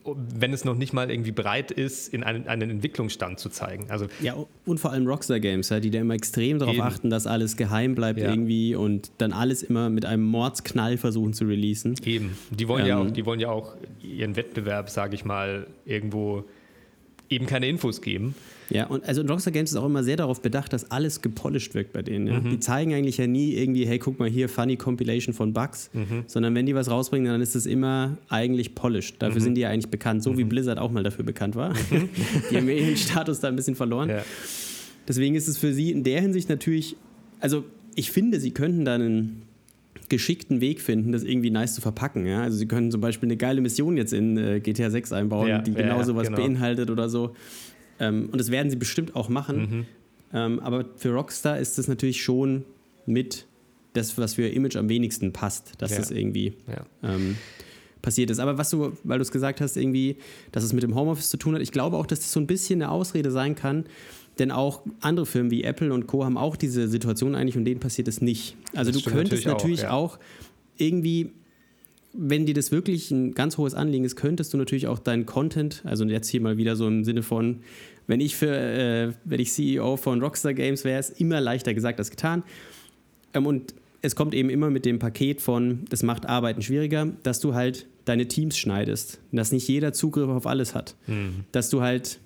[0.05, 3.87] wenn es noch nicht mal irgendwie bereit ist, in einen, einen Entwicklungsstand zu zeigen.
[3.89, 4.35] Also ja,
[4.65, 8.19] und vor allem Rockstar Games, die da immer extrem darauf achten, dass alles geheim bleibt
[8.19, 8.29] ja.
[8.29, 11.95] irgendwie und dann alles immer mit einem Mordsknall versuchen zu releasen.
[12.05, 12.37] Eben.
[12.51, 16.45] Die wollen, ähm, ja, auch, die wollen ja auch ihren Wettbewerb, sage ich mal, irgendwo
[17.29, 18.35] eben keine Infos geben.
[18.69, 21.91] Ja, und also Rockstar Games ist auch immer sehr darauf bedacht, dass alles gepolished wirkt
[21.91, 22.27] bei denen.
[22.27, 22.39] Ja?
[22.39, 22.51] Mhm.
[22.51, 26.23] Die zeigen eigentlich ja nie irgendwie, hey, guck mal hier, funny Compilation von Bugs, mhm.
[26.27, 29.15] sondern wenn die was rausbringen, dann ist es immer eigentlich polished.
[29.19, 29.43] Dafür mhm.
[29.43, 30.49] sind die ja eigentlich bekannt, so wie mhm.
[30.49, 31.73] Blizzard auch mal dafür bekannt war.
[31.73, 32.09] Mhm.
[32.51, 34.09] die haben ihren Status da ein bisschen verloren.
[34.09, 34.23] Ja.
[35.07, 36.95] Deswegen ist es für sie in der Hinsicht natürlich,
[37.39, 37.63] also
[37.95, 39.48] ich finde, sie könnten da einen
[40.09, 42.25] geschickten Weg finden, das irgendwie nice zu verpacken.
[42.25, 42.41] Ja?
[42.41, 45.59] Also sie können zum Beispiel eine geile Mission jetzt in äh, GTA 6 einbauen, ja,
[45.59, 46.39] die genau ja, sowas genau.
[46.39, 47.35] beinhaltet oder so.
[47.99, 49.59] Ähm, und das werden sie bestimmt auch machen.
[49.59, 49.85] Mhm.
[50.33, 52.63] Ähm, aber für Rockstar ist das natürlich schon
[53.05, 53.45] mit
[53.93, 56.53] das, was für ihr Image am wenigsten passt, dass das irgendwie
[57.03, 57.35] ähm,
[58.01, 58.39] passiert ist.
[58.39, 60.17] Aber was du, weil du es gesagt hast, irgendwie,
[60.51, 62.47] dass es mit dem Homeoffice zu tun hat, ich glaube auch, dass das so ein
[62.47, 63.85] bisschen eine Ausrede sein kann,
[64.39, 66.25] denn auch andere Firmen wie Apple und Co.
[66.25, 68.55] haben auch diese Situation eigentlich und denen passiert es nicht.
[68.75, 69.91] Also das du könntest natürlich, auch, ja.
[69.91, 70.19] auch,
[70.77, 71.31] irgendwie,
[72.13, 75.81] wenn dir das wirklich ein ganz hohes Anliegen ist, könntest du natürlich auch deinen Content,
[75.85, 77.59] also jetzt hier mal wieder so im Sinne von,
[78.07, 81.99] wenn ich für, äh, wenn ich CEO von Rockstar Games wäre, ist immer leichter gesagt
[81.99, 82.43] als getan.
[83.33, 87.39] Ähm, und es kommt eben immer mit dem Paket von, das macht Arbeiten schwieriger, dass
[87.39, 91.43] du halt deine Teams schneidest, dass nicht jeder Zugriff auf alles hat, mhm.
[91.51, 92.19] dass du halt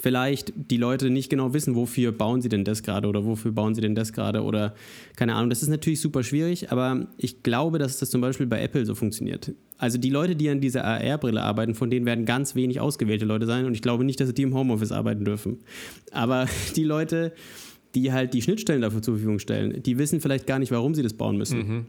[0.00, 3.74] vielleicht die Leute nicht genau wissen, wofür bauen sie denn das gerade oder wofür bauen
[3.74, 4.74] sie denn das gerade oder
[5.16, 5.50] keine Ahnung.
[5.50, 8.94] Das ist natürlich super schwierig, aber ich glaube, dass das zum Beispiel bei Apple so
[8.94, 9.52] funktioniert.
[9.78, 13.46] Also die Leute, die an dieser AR-Brille arbeiten, von denen werden ganz wenig ausgewählte Leute
[13.46, 15.58] sein und ich glaube nicht, dass die im Homeoffice arbeiten dürfen.
[16.10, 16.46] Aber
[16.76, 17.32] die Leute,
[17.94, 21.02] die halt die Schnittstellen dafür zur Verfügung stellen, die wissen vielleicht gar nicht, warum sie
[21.02, 21.58] das bauen müssen.
[21.58, 21.86] Mhm.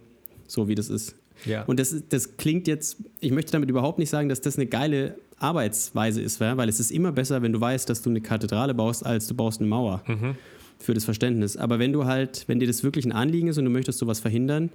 [0.47, 1.15] So wie das ist.
[1.45, 1.63] Ja.
[1.63, 5.15] Und das, das klingt jetzt, ich möchte damit überhaupt nicht sagen, dass das eine geile
[5.37, 9.05] Arbeitsweise ist, weil es ist immer besser, wenn du weißt, dass du eine Kathedrale baust,
[9.05, 10.03] als du baust eine Mauer.
[10.07, 10.35] Mhm.
[10.81, 11.57] Für das Verständnis.
[11.57, 14.21] Aber wenn du halt, wenn dir das wirklich ein Anliegen ist und du möchtest sowas
[14.21, 14.69] verhindern,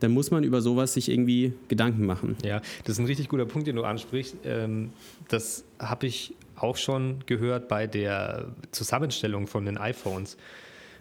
[0.00, 2.36] dann muss man über sowas sich irgendwie Gedanken machen.
[2.44, 4.34] Ja, das ist ein richtig guter Punkt, den du ansprichst.
[4.44, 4.90] Ähm,
[5.28, 10.36] das habe ich auch schon gehört bei der Zusammenstellung von den iPhones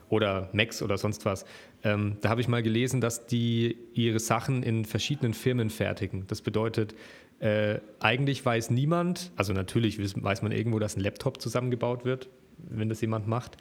[0.10, 1.46] oder Macs oder sonst was.
[1.84, 6.26] Ähm, da habe ich mal gelesen, dass die ihre Sachen in verschiedenen Firmen fertigen.
[6.28, 6.96] Das bedeutet,
[7.40, 12.28] äh, eigentlich weiß niemand, also natürlich weiß man irgendwo, dass ein Laptop zusammengebaut wird,
[12.70, 13.58] wenn das jemand macht.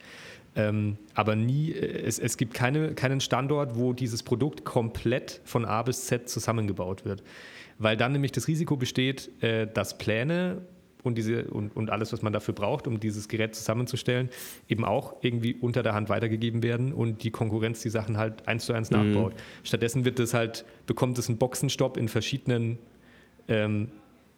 [0.55, 5.65] Ähm, aber nie, äh, es, es gibt keine, keinen Standort, wo dieses Produkt komplett von
[5.65, 7.23] A bis Z zusammengebaut wird.
[7.77, 10.61] Weil dann nämlich das Risiko besteht, äh, dass Pläne
[11.03, 14.29] und, diese, und, und alles, was man dafür braucht, um dieses Gerät zusammenzustellen,
[14.67, 18.65] eben auch irgendwie unter der Hand weitergegeben werden und die Konkurrenz die Sachen halt eins
[18.65, 19.13] zu eins mhm.
[19.13, 19.33] nachbaut.
[19.63, 22.79] Stattdessen wird es halt, bekommt es einen Boxenstopp in verschiedenen
[23.47, 23.89] ähm,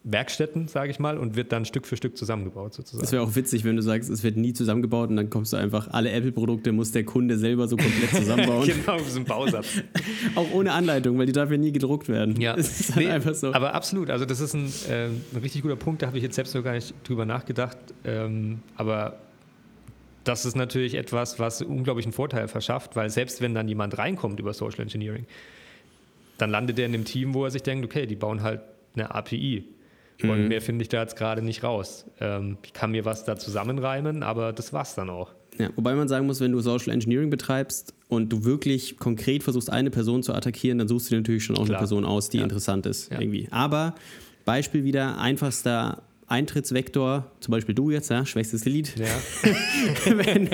[0.03, 3.01] Werkstätten, sage ich mal, und wird dann Stück für Stück zusammengebaut sozusagen.
[3.01, 5.57] Das wäre auch witzig, wenn du sagst, es wird nie zusammengebaut und dann kommst du
[5.57, 8.67] einfach, alle Apple-Produkte muss der Kunde selber so komplett zusammenbauen.
[8.85, 9.67] genau, so ein Bausatz.
[10.35, 12.41] auch ohne Anleitung, weil die darf ja nie gedruckt werden.
[12.41, 13.53] Ja, das ist halt nee, einfach so.
[13.53, 16.35] Aber absolut, also das ist ein, äh, ein richtig guter Punkt, da habe ich jetzt
[16.35, 17.77] selbst noch gar nicht drüber nachgedacht.
[18.03, 19.19] Ähm, aber
[20.23, 24.53] das ist natürlich etwas, was unglaublichen Vorteil verschafft, weil selbst wenn dann jemand reinkommt über
[24.53, 25.27] Social Engineering,
[26.39, 28.61] dann landet er in dem Team, wo er sich denkt, okay, die bauen halt
[28.95, 29.63] eine API
[30.23, 30.47] und mhm.
[30.47, 32.05] mehr finde ich da jetzt gerade nicht raus.
[32.19, 35.31] Ähm, ich kann mir was da zusammenreimen, aber das war's dann auch.
[35.57, 39.69] Ja, wobei man sagen muss, wenn du Social Engineering betreibst und du wirklich konkret versuchst,
[39.69, 41.77] eine Person zu attackieren, dann suchst du dir natürlich schon auch Klar.
[41.77, 42.43] eine Person aus, die ja.
[42.43, 43.11] interessant ist.
[43.11, 43.19] Ja.
[43.19, 43.47] Irgendwie.
[43.51, 43.95] Aber
[44.45, 48.95] Beispiel wieder, einfachster Eintrittsvektor, zum Beispiel du jetzt, ja, schwächstes Lied.
[48.97, 49.07] Ja.
[50.17, 50.49] wenn,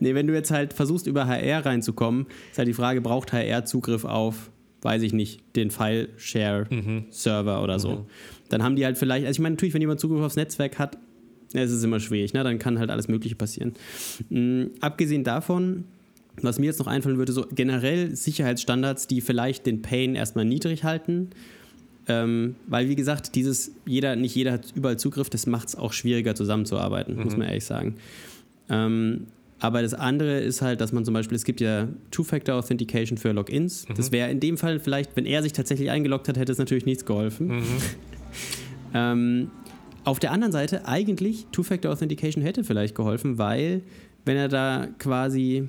[0.00, 3.64] nee, wenn du jetzt halt versuchst, über HR reinzukommen, ist halt die Frage, braucht HR
[3.64, 4.50] Zugriff auf,
[4.82, 7.62] weiß ich nicht, den File-Share-Server mhm.
[7.62, 7.90] oder so.
[7.90, 8.06] Mhm
[8.50, 10.98] dann haben die halt vielleicht, also ich meine, natürlich, wenn jemand Zugriff aufs Netzwerk hat,
[11.52, 12.44] es ist immer schwierig, ne?
[12.44, 13.72] dann kann halt alles Mögliche passieren.
[14.28, 15.84] Mhm, abgesehen davon,
[16.42, 20.84] was mir jetzt noch einfallen würde, so generell Sicherheitsstandards, die vielleicht den Pain erstmal niedrig
[20.84, 21.30] halten.
[22.08, 25.92] Ähm, weil, wie gesagt, dieses, jeder, nicht jeder hat überall Zugriff, das macht es auch
[25.92, 27.24] schwieriger zusammenzuarbeiten, mhm.
[27.24, 27.96] muss man ehrlich sagen.
[28.68, 29.26] Ähm,
[29.60, 33.32] aber das andere ist halt, dass man zum Beispiel, es gibt ja Two-Factor Authentication für
[33.32, 33.86] Logins.
[33.88, 33.94] Mhm.
[33.94, 36.86] Das wäre in dem Fall vielleicht, wenn er sich tatsächlich eingeloggt hat, hätte es natürlich
[36.86, 37.48] nichts geholfen.
[37.48, 37.62] Mhm.
[38.94, 39.50] ähm,
[40.04, 43.82] auf der anderen Seite, eigentlich Two-Factor Authentication hätte vielleicht geholfen, weil
[44.24, 45.68] wenn er da quasi,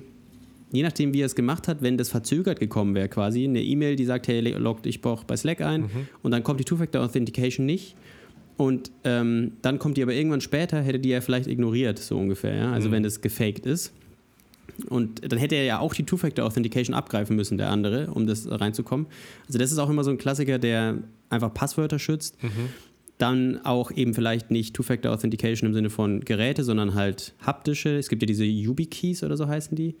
[0.72, 3.96] je nachdem wie er es gemacht hat, wenn das verzögert gekommen wäre quasi, eine E-Mail,
[3.96, 5.88] die sagt, hey, log dich bei Slack ein mhm.
[6.22, 7.94] und dann kommt die Two-Factor Authentication nicht
[8.56, 12.54] und ähm, dann kommt die aber irgendwann später, hätte die ja vielleicht ignoriert, so ungefähr,
[12.54, 12.72] ja?
[12.72, 12.92] also mhm.
[12.92, 13.92] wenn das gefaked ist.
[14.88, 18.50] Und dann hätte er ja auch die Two-Factor Authentication abgreifen müssen, der andere, um das
[18.50, 19.06] reinzukommen.
[19.46, 20.98] Also das ist auch immer so ein Klassiker, der
[21.30, 22.42] einfach Passwörter schützt.
[22.42, 22.68] Mhm.
[23.18, 27.96] Dann auch eben vielleicht nicht Two-Factor Authentication im Sinne von Geräte, sondern halt haptische.
[27.96, 29.94] Es gibt ja diese YubiKeys oder so heißen die.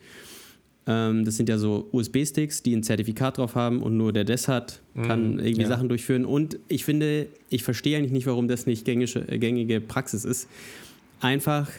[0.86, 4.48] Ähm, das sind ja so USB-Sticks, die ein Zertifikat drauf haben und nur der das
[4.48, 5.68] hat, kann mhm, irgendwie ja.
[5.68, 6.24] Sachen durchführen.
[6.24, 10.48] Und ich finde, ich verstehe eigentlich nicht, warum das nicht gängige, äh, gängige Praxis ist.
[11.20, 11.70] Einfach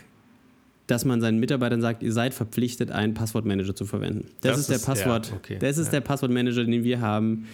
[0.87, 4.25] dass man seinen Mitarbeitern sagt, ihr seid verpflichtet, einen Passwortmanager zu verwenden.
[4.41, 5.91] Das, das ist, ist, der Passwort, ja, okay, das ist ja.
[5.93, 7.47] der Passwortmanager, den wir haben.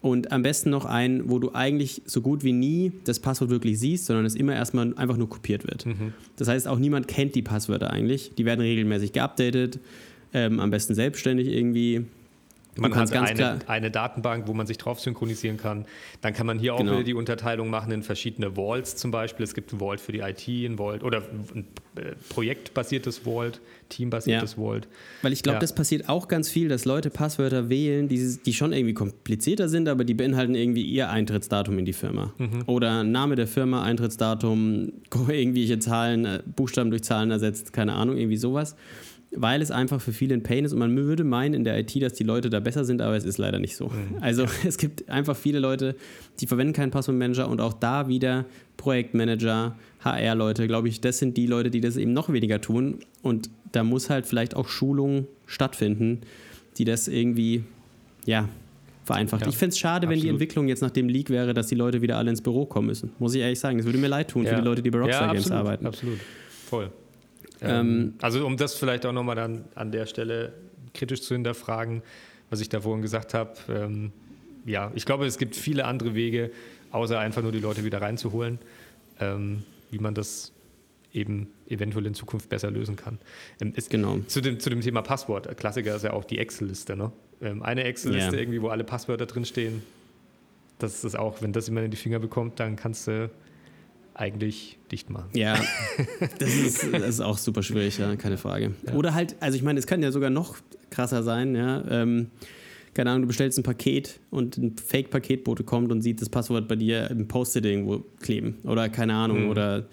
[0.00, 3.78] Und am besten noch einen, wo du eigentlich so gut wie nie das Passwort wirklich
[3.78, 5.86] siehst, sondern es immer erstmal einfach nur kopiert wird.
[5.86, 6.12] Mhm.
[6.36, 8.32] Das heißt, auch niemand kennt die Passwörter eigentlich.
[8.36, 9.78] Die werden regelmäßig geupdatet,
[10.34, 12.06] ähm, am besten selbstständig irgendwie.
[12.76, 15.84] Man hat eine, eine, Datenbank, wo man sich drauf synchronisieren kann.
[16.22, 16.92] Dann kann man hier auch genau.
[16.92, 19.44] wieder die Unterteilung machen in verschiedene Vaults zum Beispiel.
[19.44, 21.22] Es gibt ein Vault für die IT, ein Vault oder
[21.54, 24.56] ein äh, projektbasiertes Vault, teambasiertes ja.
[24.56, 24.88] Vault.
[25.20, 25.60] Weil ich glaube, ja.
[25.60, 29.86] das passiert auch ganz viel, dass Leute Passwörter wählen, die, die schon irgendwie komplizierter sind,
[29.86, 32.32] aber die beinhalten irgendwie ihr Eintrittsdatum in die Firma.
[32.38, 32.62] Mhm.
[32.66, 34.92] Oder Name der Firma, Eintrittsdatum,
[35.28, 38.76] irgendwelche Zahlen, äh, Buchstaben durch Zahlen ersetzt, keine Ahnung, irgendwie sowas
[39.34, 42.00] weil es einfach für viele ein Pain ist und man würde meinen in der IT,
[42.02, 43.86] dass die Leute da besser sind, aber es ist leider nicht so.
[43.86, 44.18] Mhm.
[44.20, 45.96] Also es gibt einfach viele Leute,
[46.40, 48.44] die verwenden keinen Passwortmanager und auch da wieder
[48.76, 53.50] Projektmanager, HR-Leute, glaube ich, das sind die Leute, die das eben noch weniger tun und
[53.72, 56.20] da muss halt vielleicht auch Schulung stattfinden,
[56.76, 57.64] die das irgendwie,
[58.26, 58.48] ja,
[59.04, 59.42] vereinfacht.
[59.42, 60.10] Ja, ich fände es schade, absolut.
[60.10, 62.66] wenn die Entwicklung jetzt nach dem Leak wäre, dass die Leute wieder alle ins Büro
[62.66, 63.12] kommen müssen.
[63.18, 63.78] Muss ich ehrlich sagen.
[63.78, 64.50] Es würde mir leid tun ja.
[64.50, 65.86] für die Leute, die bei Rockstar ja, Games arbeiten.
[65.86, 66.18] Absolut,
[66.66, 66.90] voll.
[67.62, 70.52] Ähm, also um das vielleicht auch nochmal dann an der Stelle
[70.94, 72.02] kritisch zu hinterfragen,
[72.50, 73.54] was ich da vorhin gesagt habe.
[73.68, 74.12] Ähm,
[74.64, 76.50] ja, ich glaube, es gibt viele andere Wege,
[76.90, 78.58] außer einfach nur die Leute wieder reinzuholen,
[79.20, 80.52] ähm, wie man das
[81.12, 83.18] eben eventuell in Zukunft besser lösen kann.
[83.60, 84.18] Ähm, ist, genau.
[84.26, 86.96] Zu dem, zu dem Thema Passwort, Klassiker ist ja auch die Excel-Liste.
[86.96, 87.12] Ne?
[87.40, 88.40] Ähm, eine Excel-Liste yeah.
[88.40, 89.82] irgendwie, wo alle Passwörter drinstehen.
[90.78, 93.30] Das ist auch, wenn das jemand in die Finger bekommt, dann kannst du
[94.14, 95.30] eigentlich dicht machen.
[95.34, 95.58] Ja,
[96.38, 98.72] das ist, das ist auch super schwierig, ja, keine Frage.
[98.86, 98.94] Ja.
[98.94, 100.56] Oder halt, also ich meine, es kann ja sogar noch
[100.90, 101.82] krasser sein, ja.
[101.88, 102.30] Ähm,
[102.94, 106.76] keine Ahnung, du bestellst ein Paket und ein Fake-Paketbote kommt und sieht das Passwort bei
[106.76, 108.58] dir im Post-it irgendwo kleben.
[108.64, 109.50] Oder keine Ahnung, mhm.
[109.50, 109.86] oder.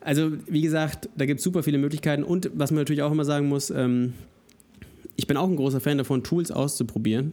[0.00, 2.22] Also, wie gesagt, da gibt es super viele Möglichkeiten.
[2.22, 4.14] Und was man natürlich auch immer sagen muss, ähm,
[5.16, 7.32] ich bin auch ein großer Fan davon, Tools auszuprobieren.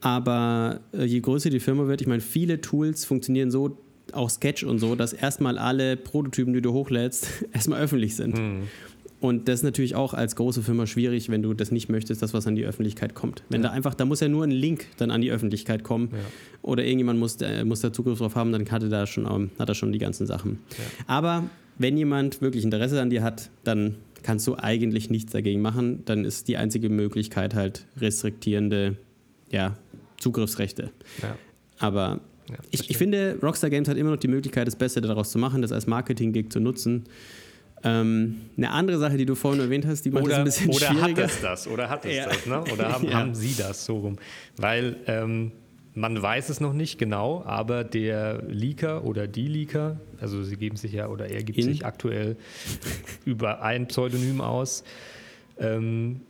[0.00, 3.78] Aber äh, je größer die Firma wird, ich meine, viele Tools funktionieren so,
[4.12, 8.38] auch Sketch und so, dass erstmal alle Prototypen, die du hochlädst, erstmal öffentlich sind.
[8.38, 8.62] Mhm.
[9.20, 12.34] Und das ist natürlich auch als große Firma schwierig, wenn du das nicht möchtest, dass
[12.34, 13.42] was an die Öffentlichkeit kommt.
[13.48, 13.68] Wenn ja.
[13.68, 16.18] da einfach, da muss ja nur ein Link dann an die Öffentlichkeit kommen ja.
[16.60, 19.50] oder irgendjemand muss, äh, muss da Zugriff drauf haben, dann hat er da schon, ähm,
[19.58, 20.58] hat er schon die ganzen Sachen.
[20.72, 20.84] Ja.
[21.06, 21.44] Aber
[21.78, 26.04] wenn jemand wirklich Interesse an dir hat, dann kannst du eigentlich nichts dagegen machen.
[26.04, 28.96] Dann ist die einzige Möglichkeit halt restriktierende
[29.50, 29.78] ja,
[30.18, 30.90] Zugriffsrechte.
[31.78, 32.20] Aber
[32.70, 35.62] ich, ich finde, Rockstar Games hat immer noch die Möglichkeit, das Beste daraus zu machen,
[35.62, 37.04] das als Marketing-Gig zu nutzen.
[37.82, 40.86] Ähm, eine andere Sache, die du vorhin erwähnt hast, die macht oder, ein bisschen oder
[40.86, 41.12] schwieriger.
[41.12, 42.24] Oder hat es das, oder hat es ja.
[42.26, 42.64] das, ne?
[42.72, 43.12] oder haben, ja.
[43.14, 44.16] haben sie das so rum?
[44.56, 45.52] Weil ähm,
[45.94, 50.76] man weiß es noch nicht genau, aber der Leaker oder die Leaker, also sie geben
[50.76, 51.64] sich ja, oder er gibt In?
[51.66, 52.36] sich aktuell
[53.24, 54.82] über ein Pseudonym aus,
[55.58, 56.22] ähm,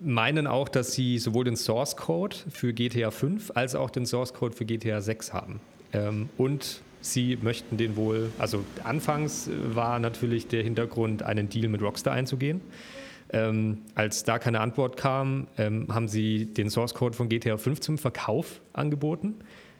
[0.00, 4.34] meinen auch, dass sie sowohl den Source Code für GTA 5 als auch den Source
[4.34, 5.60] Code für GTA 6 haben.
[5.92, 11.80] Ähm, und Sie möchten den wohl, also anfangs war natürlich der Hintergrund, einen Deal mit
[11.80, 12.60] Rockstar einzugehen.
[13.32, 17.80] Ähm, als da keine Antwort kam, ähm, haben sie den Source Code von GTA 5
[17.80, 19.34] zum Verkauf angeboten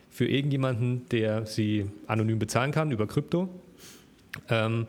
[0.09, 3.48] für irgendjemanden, der sie anonym bezahlen kann über Krypto.
[4.48, 4.87] Ähm,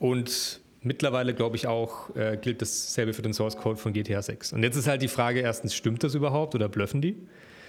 [0.00, 4.52] und mittlerweile, glaube ich, auch äh, gilt dasselbe für den Source Code von GTA 6.
[4.52, 7.16] Und jetzt ist halt die Frage: erstens, stimmt das überhaupt oder blöffen die?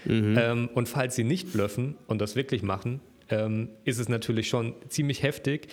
[0.06, 0.38] Mhm.
[0.38, 2.99] Ähm, und falls sie nicht blöffen und das wirklich machen,
[3.30, 5.67] ähm, ist es natürlich schon ziemlich heftig,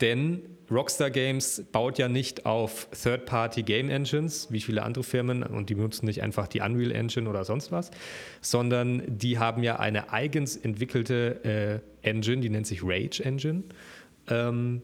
[0.00, 5.70] denn Rockstar Games baut ja nicht auf Third-Party Game Engines, wie viele andere Firmen, und
[5.70, 7.90] die benutzen nicht einfach die Unreal Engine oder sonst was,
[8.40, 13.62] sondern die haben ja eine eigens entwickelte äh, Engine, die nennt sich Rage Engine.
[14.28, 14.82] Ähm,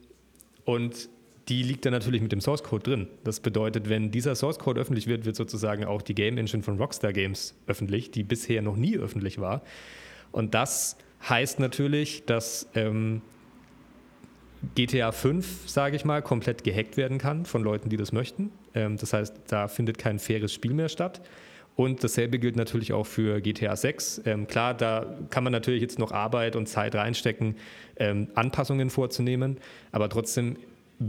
[0.64, 1.08] und
[1.48, 3.08] die liegt dann natürlich mit dem Source Code drin.
[3.24, 6.78] Das bedeutet, wenn dieser Source Code öffentlich wird, wird sozusagen auch die Game Engine von
[6.78, 9.62] Rockstar Games öffentlich, die bisher noch nie öffentlich war.
[10.30, 10.96] Und das
[11.28, 13.22] heißt natürlich, dass ähm,
[14.74, 18.52] GTA 5, sage ich mal, komplett gehackt werden kann von Leuten, die das möchten.
[18.74, 21.20] Ähm, das heißt, da findet kein faires Spiel mehr statt.
[21.74, 24.22] Und dasselbe gilt natürlich auch für GTA 6.
[24.26, 27.56] Ähm, klar, da kann man natürlich jetzt noch Arbeit und Zeit reinstecken,
[27.96, 29.56] ähm, Anpassungen vorzunehmen,
[29.90, 30.56] aber trotzdem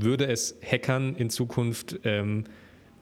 [0.01, 2.45] würde es Hackern in Zukunft ähm,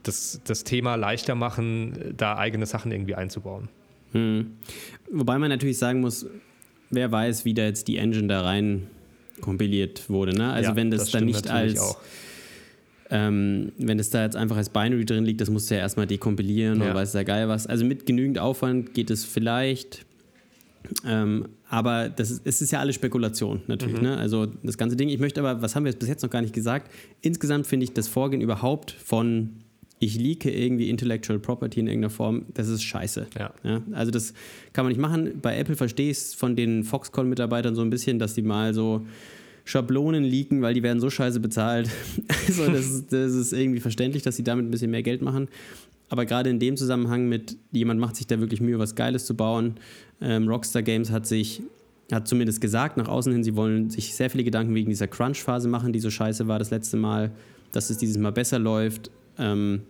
[0.04, 3.70] das, das Thema leichter machen, da eigene Sachen irgendwie einzubauen.
[4.14, 4.58] Hm.
[5.12, 6.26] Wobei man natürlich sagen muss,
[6.90, 8.88] wer weiß, wie da jetzt die Engine da rein
[9.42, 10.34] kompiliert wurde.
[10.34, 10.52] Ne?
[10.52, 11.98] Also ja, wenn das, das dann nicht als
[13.12, 16.08] ähm, wenn es da jetzt einfach als Binary drin liegt, das musst du ja erstmal
[16.08, 16.86] dekompilieren ja.
[16.86, 17.68] oder weiß der geil was.
[17.68, 20.06] Also mit genügend Aufwand geht es vielleicht.
[21.06, 23.98] Ähm, aber das ist, es ist ja alles Spekulation natürlich.
[23.98, 24.04] Mhm.
[24.04, 24.18] Ne?
[24.18, 25.10] Also das ganze Ding.
[25.10, 26.92] Ich möchte aber, was haben wir jetzt bis jetzt noch gar nicht gesagt?
[27.22, 29.52] Insgesamt finde ich das Vorgehen überhaupt von
[30.02, 33.28] ich leake irgendwie Intellectual Property in irgendeiner Form, das ist scheiße.
[33.38, 33.54] Ja.
[33.64, 33.84] ja.
[33.92, 34.34] also das
[34.74, 35.40] kann man nicht machen.
[35.42, 39.06] Bei Apple verstehe ich es von den Foxconn-Mitarbeitern so ein bisschen, dass die mal so
[39.64, 41.88] Schablonen leaken, weil die werden so scheiße bezahlt.
[42.48, 45.50] also das ist, das ist irgendwie verständlich, dass sie damit ein bisschen mehr Geld machen.
[46.10, 49.36] Aber gerade in dem Zusammenhang mit, jemand macht sich da wirklich Mühe, was Geiles zu
[49.36, 49.76] bauen.
[50.22, 51.62] Ähm, Rockstar Games hat sich,
[52.12, 55.68] hat zumindest gesagt nach außen hin, sie wollen sich sehr viele Gedanken wegen dieser Crunch-Phase
[55.68, 57.32] machen, die so scheiße war das letzte Mal,
[57.72, 59.10] dass es dieses Mal besser läuft.
[59.38, 59.82] Ähm,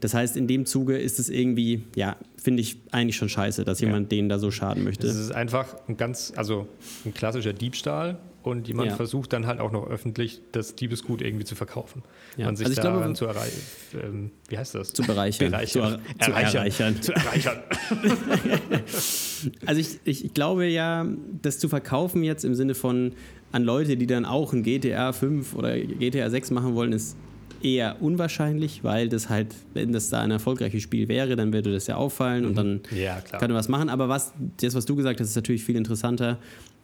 [0.00, 3.80] das heißt, in dem Zuge ist es irgendwie, ja, finde ich eigentlich schon scheiße, dass
[3.80, 4.16] jemand ja.
[4.16, 5.06] denen da so schaden möchte.
[5.06, 6.66] Es ist einfach ein ganz, also
[7.04, 8.96] ein klassischer Diebstahl und jemand ja.
[8.96, 12.02] versucht dann halt auch noch öffentlich das Diebesgut irgendwie zu verkaufen.
[12.36, 12.48] Ja.
[12.48, 13.60] Und sich also ich daran glaube, zu erreichen,
[14.02, 14.92] ähm, wie heißt das?
[14.92, 15.50] Zu bereichern.
[15.50, 16.00] bereichern.
[16.18, 17.02] Zu, er erreichern.
[17.02, 17.58] Zu erreichern.
[19.66, 21.06] also ich, ich glaube ja,
[21.42, 23.12] das zu verkaufen jetzt im Sinne von
[23.52, 27.16] an Leute, die dann auch ein GTA 5 oder GTA 6 machen wollen, ist
[27.62, 31.86] eher unwahrscheinlich, weil das halt, wenn das da ein erfolgreiches Spiel wäre, dann würde das
[31.86, 32.56] ja auffallen und mhm.
[32.56, 33.88] dann ja, kann man was machen.
[33.88, 36.38] Aber was, das, was du gesagt hast, ist natürlich viel interessanter.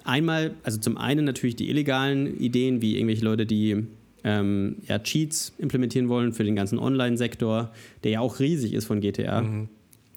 [0.06, 3.84] Einmal, also zum einen natürlich die illegalen Ideen, wie irgendwelche Leute, die
[4.24, 7.72] ähm, ja, Cheats implementieren wollen für den ganzen Online-Sektor,
[8.04, 9.68] der ja auch riesig ist von GTA, mhm.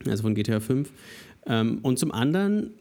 [0.08, 0.90] also von GTA 5.
[1.48, 2.72] Ähm, und zum anderen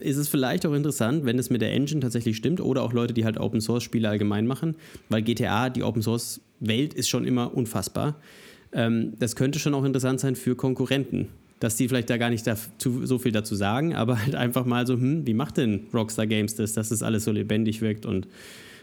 [0.00, 3.14] ist es vielleicht auch interessant, wenn es mit der Engine tatsächlich stimmt oder auch Leute,
[3.14, 4.76] die halt Open Source Spiele allgemein machen,
[5.08, 8.16] weil GTA, die Open Source Welt ist schon immer unfassbar.
[8.72, 11.28] Ähm, das könnte schon auch interessant sein für Konkurrenten,
[11.60, 14.86] dass die vielleicht da gar nicht dazu, so viel dazu sagen, aber halt einfach mal
[14.86, 18.26] so, hm, wie macht denn Rockstar Games das, dass das alles so lebendig wirkt und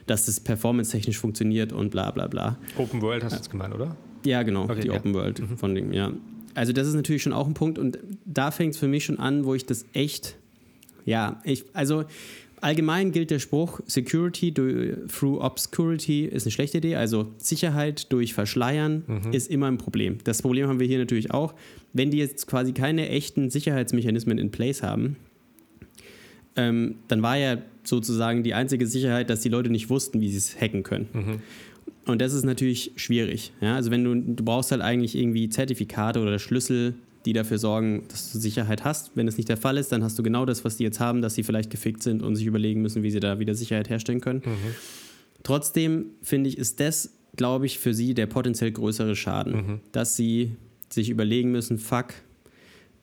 [0.06, 2.58] dass das performance-technisch funktioniert und bla bla bla.
[2.78, 3.98] Open World hast du jetzt gemeint, oder?
[4.24, 4.94] Ja, genau, okay, die ja.
[4.94, 5.58] Open World mhm.
[5.58, 6.14] von dem, ja.
[6.54, 9.20] Also das ist natürlich schon auch ein Punkt und da fängt es für mich schon
[9.20, 10.38] an, wo ich das echt
[11.08, 12.04] ja, ich, also
[12.62, 16.96] allgemein gilt der Spruch, Security through Obscurity ist eine schlechte Idee.
[16.96, 19.34] Also Sicherheit durch Verschleiern mhm.
[19.34, 20.18] ist immer ein Problem.
[20.24, 21.54] Das Problem haben wir hier natürlich auch.
[21.94, 25.18] Wenn die jetzt quasi keine echten Sicherheitsmechanismen in place haben,
[26.56, 30.38] ähm, dann war ja sozusagen die einzige Sicherheit, dass die Leute nicht wussten, wie sie
[30.38, 31.08] es hacken können.
[31.14, 31.42] Mhm.
[32.06, 33.52] Und das ist natürlich schwierig.
[33.62, 33.76] Ja?
[33.76, 36.96] Also wenn du, du brauchst halt eigentlich irgendwie Zertifikate oder Schlüssel,
[37.28, 39.12] die dafür sorgen, dass du Sicherheit hast.
[39.16, 41.22] Wenn das nicht der Fall ist, dann hast du genau das, was die jetzt haben,
[41.22, 44.22] dass sie vielleicht gefickt sind und sich überlegen müssen, wie sie da wieder Sicherheit herstellen
[44.22, 44.42] können.
[44.46, 44.76] Mhm.
[45.44, 49.80] Trotzdem finde ich, ist das, glaube ich, für sie der potenziell größere Schaden, mhm.
[49.92, 50.56] dass sie
[50.90, 52.14] sich überlegen müssen, fuck,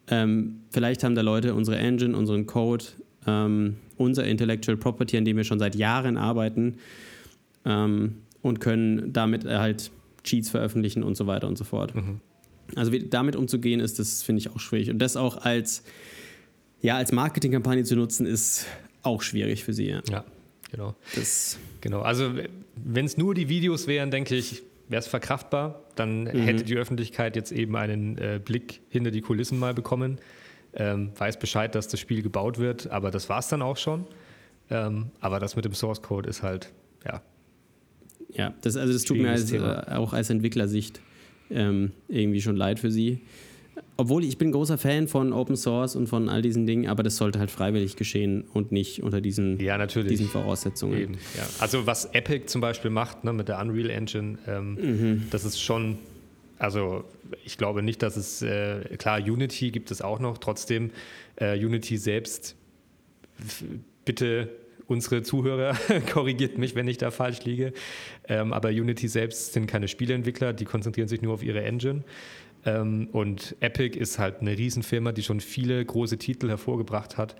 [0.09, 2.87] ähm, vielleicht haben da Leute unsere Engine, unseren Code,
[3.27, 6.77] ähm, unser Intellectual Property, an dem wir schon seit Jahren arbeiten
[7.67, 9.91] ähm, und können damit halt
[10.23, 11.95] Cheats veröffentlichen und so weiter und so fort.
[11.95, 12.21] Mhm.
[12.77, 14.91] Also damit umzugehen, ist das, finde ich, auch schwierig.
[14.91, 15.83] Und das auch als,
[16.81, 18.67] ja, als Marketingkampagne zu nutzen, ist
[19.03, 19.89] auch schwierig für sie.
[19.89, 20.25] Ja, ja
[20.71, 20.95] genau.
[21.15, 22.01] Das genau.
[22.01, 22.33] Also
[22.77, 25.83] wenn es nur die Videos wären, denke ich, wäre es verkraftbar.
[25.95, 26.43] Dann mhm.
[26.43, 30.19] hätte die Öffentlichkeit jetzt eben einen äh, Blick hinter die Kulissen mal bekommen.
[30.75, 34.07] Ähm, weiß Bescheid, dass das Spiel gebaut wird, aber das war es dann auch schon.
[34.71, 36.73] Ähm, aber das mit dem Source Code ist halt,
[37.05, 37.23] ja.
[38.31, 41.01] Ja, das, also das tut mir als, äh, auch als Entwicklersicht
[41.51, 43.21] ähm, irgendwie schon leid für sie.
[43.97, 47.17] Obwohl ich bin großer Fan von Open Source und von all diesen Dingen, aber das
[47.17, 50.99] sollte halt freiwillig geschehen und nicht unter diesen, ja, diesen Voraussetzungen.
[50.99, 51.47] Eben, ja.
[51.61, 55.23] Also was Epic zum Beispiel macht ne, mit der Unreal Engine, ähm, mhm.
[55.31, 55.99] das ist schon,
[56.59, 57.05] also
[57.45, 60.91] ich glaube nicht, dass es, äh, klar, Unity gibt es auch noch, trotzdem
[61.37, 62.57] äh, Unity selbst,
[64.05, 64.49] bitte
[64.87, 65.77] unsere Zuhörer,
[66.13, 67.73] korrigiert mich, wenn ich da falsch liege.
[68.29, 72.05] Ähm, aber Unity selbst sind keine Spieleentwickler, die konzentrieren sich nur auf ihre Engine.
[72.65, 77.37] Ähm, und Epic ist halt eine Riesenfirma, die schon viele große Titel hervorgebracht hat.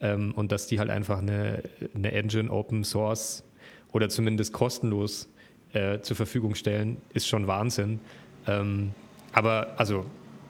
[0.00, 1.62] Ähm, und dass die halt einfach eine,
[1.94, 3.44] eine Engine Open Source
[3.92, 5.28] oder zumindest kostenlos
[5.72, 8.00] äh, zur Verfügung stellen, ist schon Wahnsinn.
[8.46, 8.92] Ähm,
[9.32, 10.06] aber also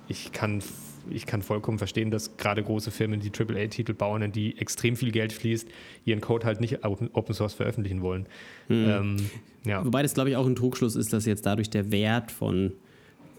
[0.09, 0.62] ich kann
[1.11, 5.11] ich kann vollkommen verstehen, dass gerade große Firmen, die AAA-Titel bauen, in die extrem viel
[5.11, 5.68] Geld fließt,
[6.04, 8.26] ihren Code halt nicht Open Source veröffentlichen wollen.
[8.68, 8.86] Mhm.
[8.88, 9.16] Ähm,
[9.64, 9.84] ja.
[9.84, 12.72] Wobei das, glaube ich, auch ein Trugschluss ist, dass jetzt dadurch der Wert von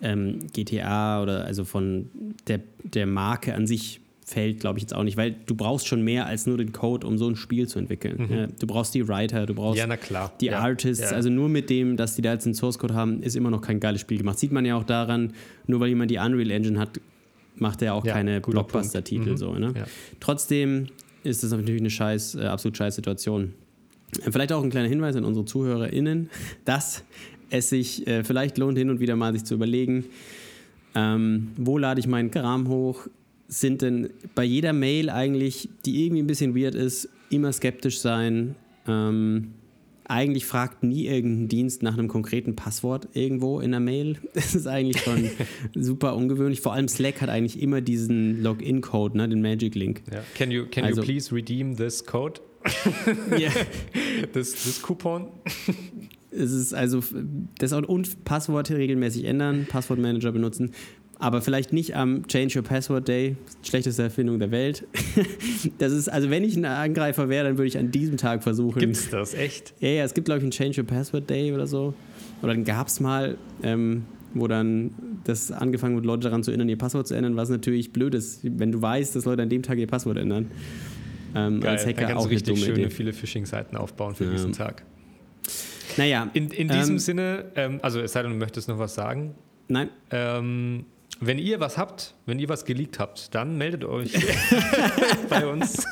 [0.01, 2.09] ähm, GTA oder also von
[2.47, 6.03] der, der Marke an sich fällt, glaube ich, jetzt auch nicht, weil du brauchst schon
[6.03, 8.27] mehr als nur den Code, um so ein Spiel zu entwickeln.
[8.29, 8.35] Mhm.
[8.35, 11.11] Ja, du brauchst die Writer, du brauchst ja, die ja, Artists.
[11.11, 13.61] Also nur mit dem, dass die da jetzt einen Source Code haben, ist immer noch
[13.61, 14.37] kein geiles Spiel gemacht.
[14.37, 15.33] Sieht man ja auch daran,
[15.65, 16.99] nur weil jemand die Unreal Engine hat,
[17.55, 19.31] macht er auch ja, keine Blockbuster-Titel.
[19.31, 19.37] Mhm.
[19.37, 19.73] So, ne?
[19.75, 19.85] ja.
[20.19, 20.87] Trotzdem
[21.23, 23.53] ist das natürlich eine scheiß, äh, absolut scheiß Situation.
[24.31, 26.29] Vielleicht auch ein kleiner Hinweis an unsere ZuhörerInnen,
[26.65, 27.03] dass
[27.49, 30.05] es sich äh, vielleicht lohnt, hin und wieder mal sich zu überlegen,
[30.95, 33.07] ähm, wo lade ich meinen Kram hoch?
[33.47, 38.55] Sind denn bei jeder Mail eigentlich, die irgendwie ein bisschen weird ist, immer skeptisch sein?
[38.87, 39.53] Ähm,
[40.09, 44.17] eigentlich fragt nie irgendein Dienst nach einem konkreten Passwort irgendwo in der Mail.
[44.33, 45.29] Das ist eigentlich schon
[45.75, 46.61] super ungewöhnlich.
[46.61, 50.01] Vor allem Slack hat eigentlich immer diesen Login-Code, ne, den Magic-Link.
[50.11, 50.23] Ja.
[50.35, 52.41] Can, you, can also, you please redeem this code?
[53.37, 53.51] yeah.
[54.33, 55.27] this, this coupon?
[56.31, 57.01] es ist also
[57.57, 60.71] das und Passwort regelmäßig ändern, Passwortmanager benutzen
[61.19, 64.87] aber vielleicht nicht am Change Your Password Day, schlechteste Erfindung der Welt.
[65.77, 68.79] das ist, also wenn ich ein Angreifer wäre, dann würde ich an diesem Tag versuchen.
[68.79, 69.73] Gibt's das, echt?
[69.81, 71.93] Ja, ja, es gibt, glaube ich, einen Change Your Password Day oder so.
[72.41, 74.91] Oder dann gab es mal, ähm, wo dann
[75.25, 78.39] das angefangen wird, Leute daran zu erinnern, ihr Passwort zu ändern, was natürlich blöd ist,
[78.43, 80.49] wenn du weißt, dass Leute an dem Tag ihr Passwort ändern.
[81.35, 82.89] Ähm, Geil, als Hacker dann kannst auch du richtig schöne, Idee.
[82.89, 84.31] viele Phishing-Seiten aufbauen für ja.
[84.31, 84.83] diesen Tag.
[85.97, 86.29] Naja.
[86.33, 89.35] In, in diesem ähm, Sinne, ähm, also es sei denn, du möchtest noch was sagen.
[89.67, 89.89] Nein.
[90.11, 90.85] Ähm,
[91.21, 94.13] wenn ihr was habt, wenn ihr was geleakt habt, dann meldet euch
[95.29, 95.85] bei uns.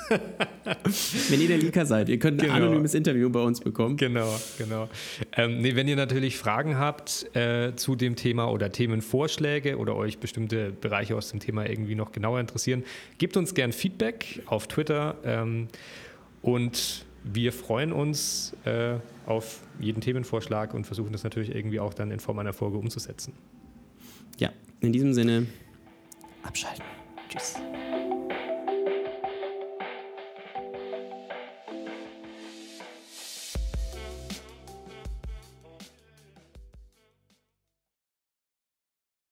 [1.29, 2.55] wenn ihr der Leaker seid, ihr könnt ein genau.
[2.55, 3.97] anonymes Interview bei uns bekommen.
[3.97, 4.87] Genau, genau.
[5.35, 10.19] Ähm, nee, wenn ihr natürlich Fragen habt äh, zu dem Thema oder Themenvorschläge oder euch
[10.19, 12.83] bestimmte Bereiche aus dem Thema irgendwie noch genauer interessieren,
[13.17, 15.67] gebt uns gern Feedback auf Twitter ähm,
[16.41, 22.11] und wir freuen uns äh, auf jeden Themenvorschlag und versuchen das natürlich irgendwie auch dann
[22.11, 23.33] in Form einer Folge umzusetzen.
[24.39, 24.51] Ja,
[24.81, 25.47] in diesem Sinne,
[26.43, 26.83] abschalten.
[27.29, 27.55] Tschüss.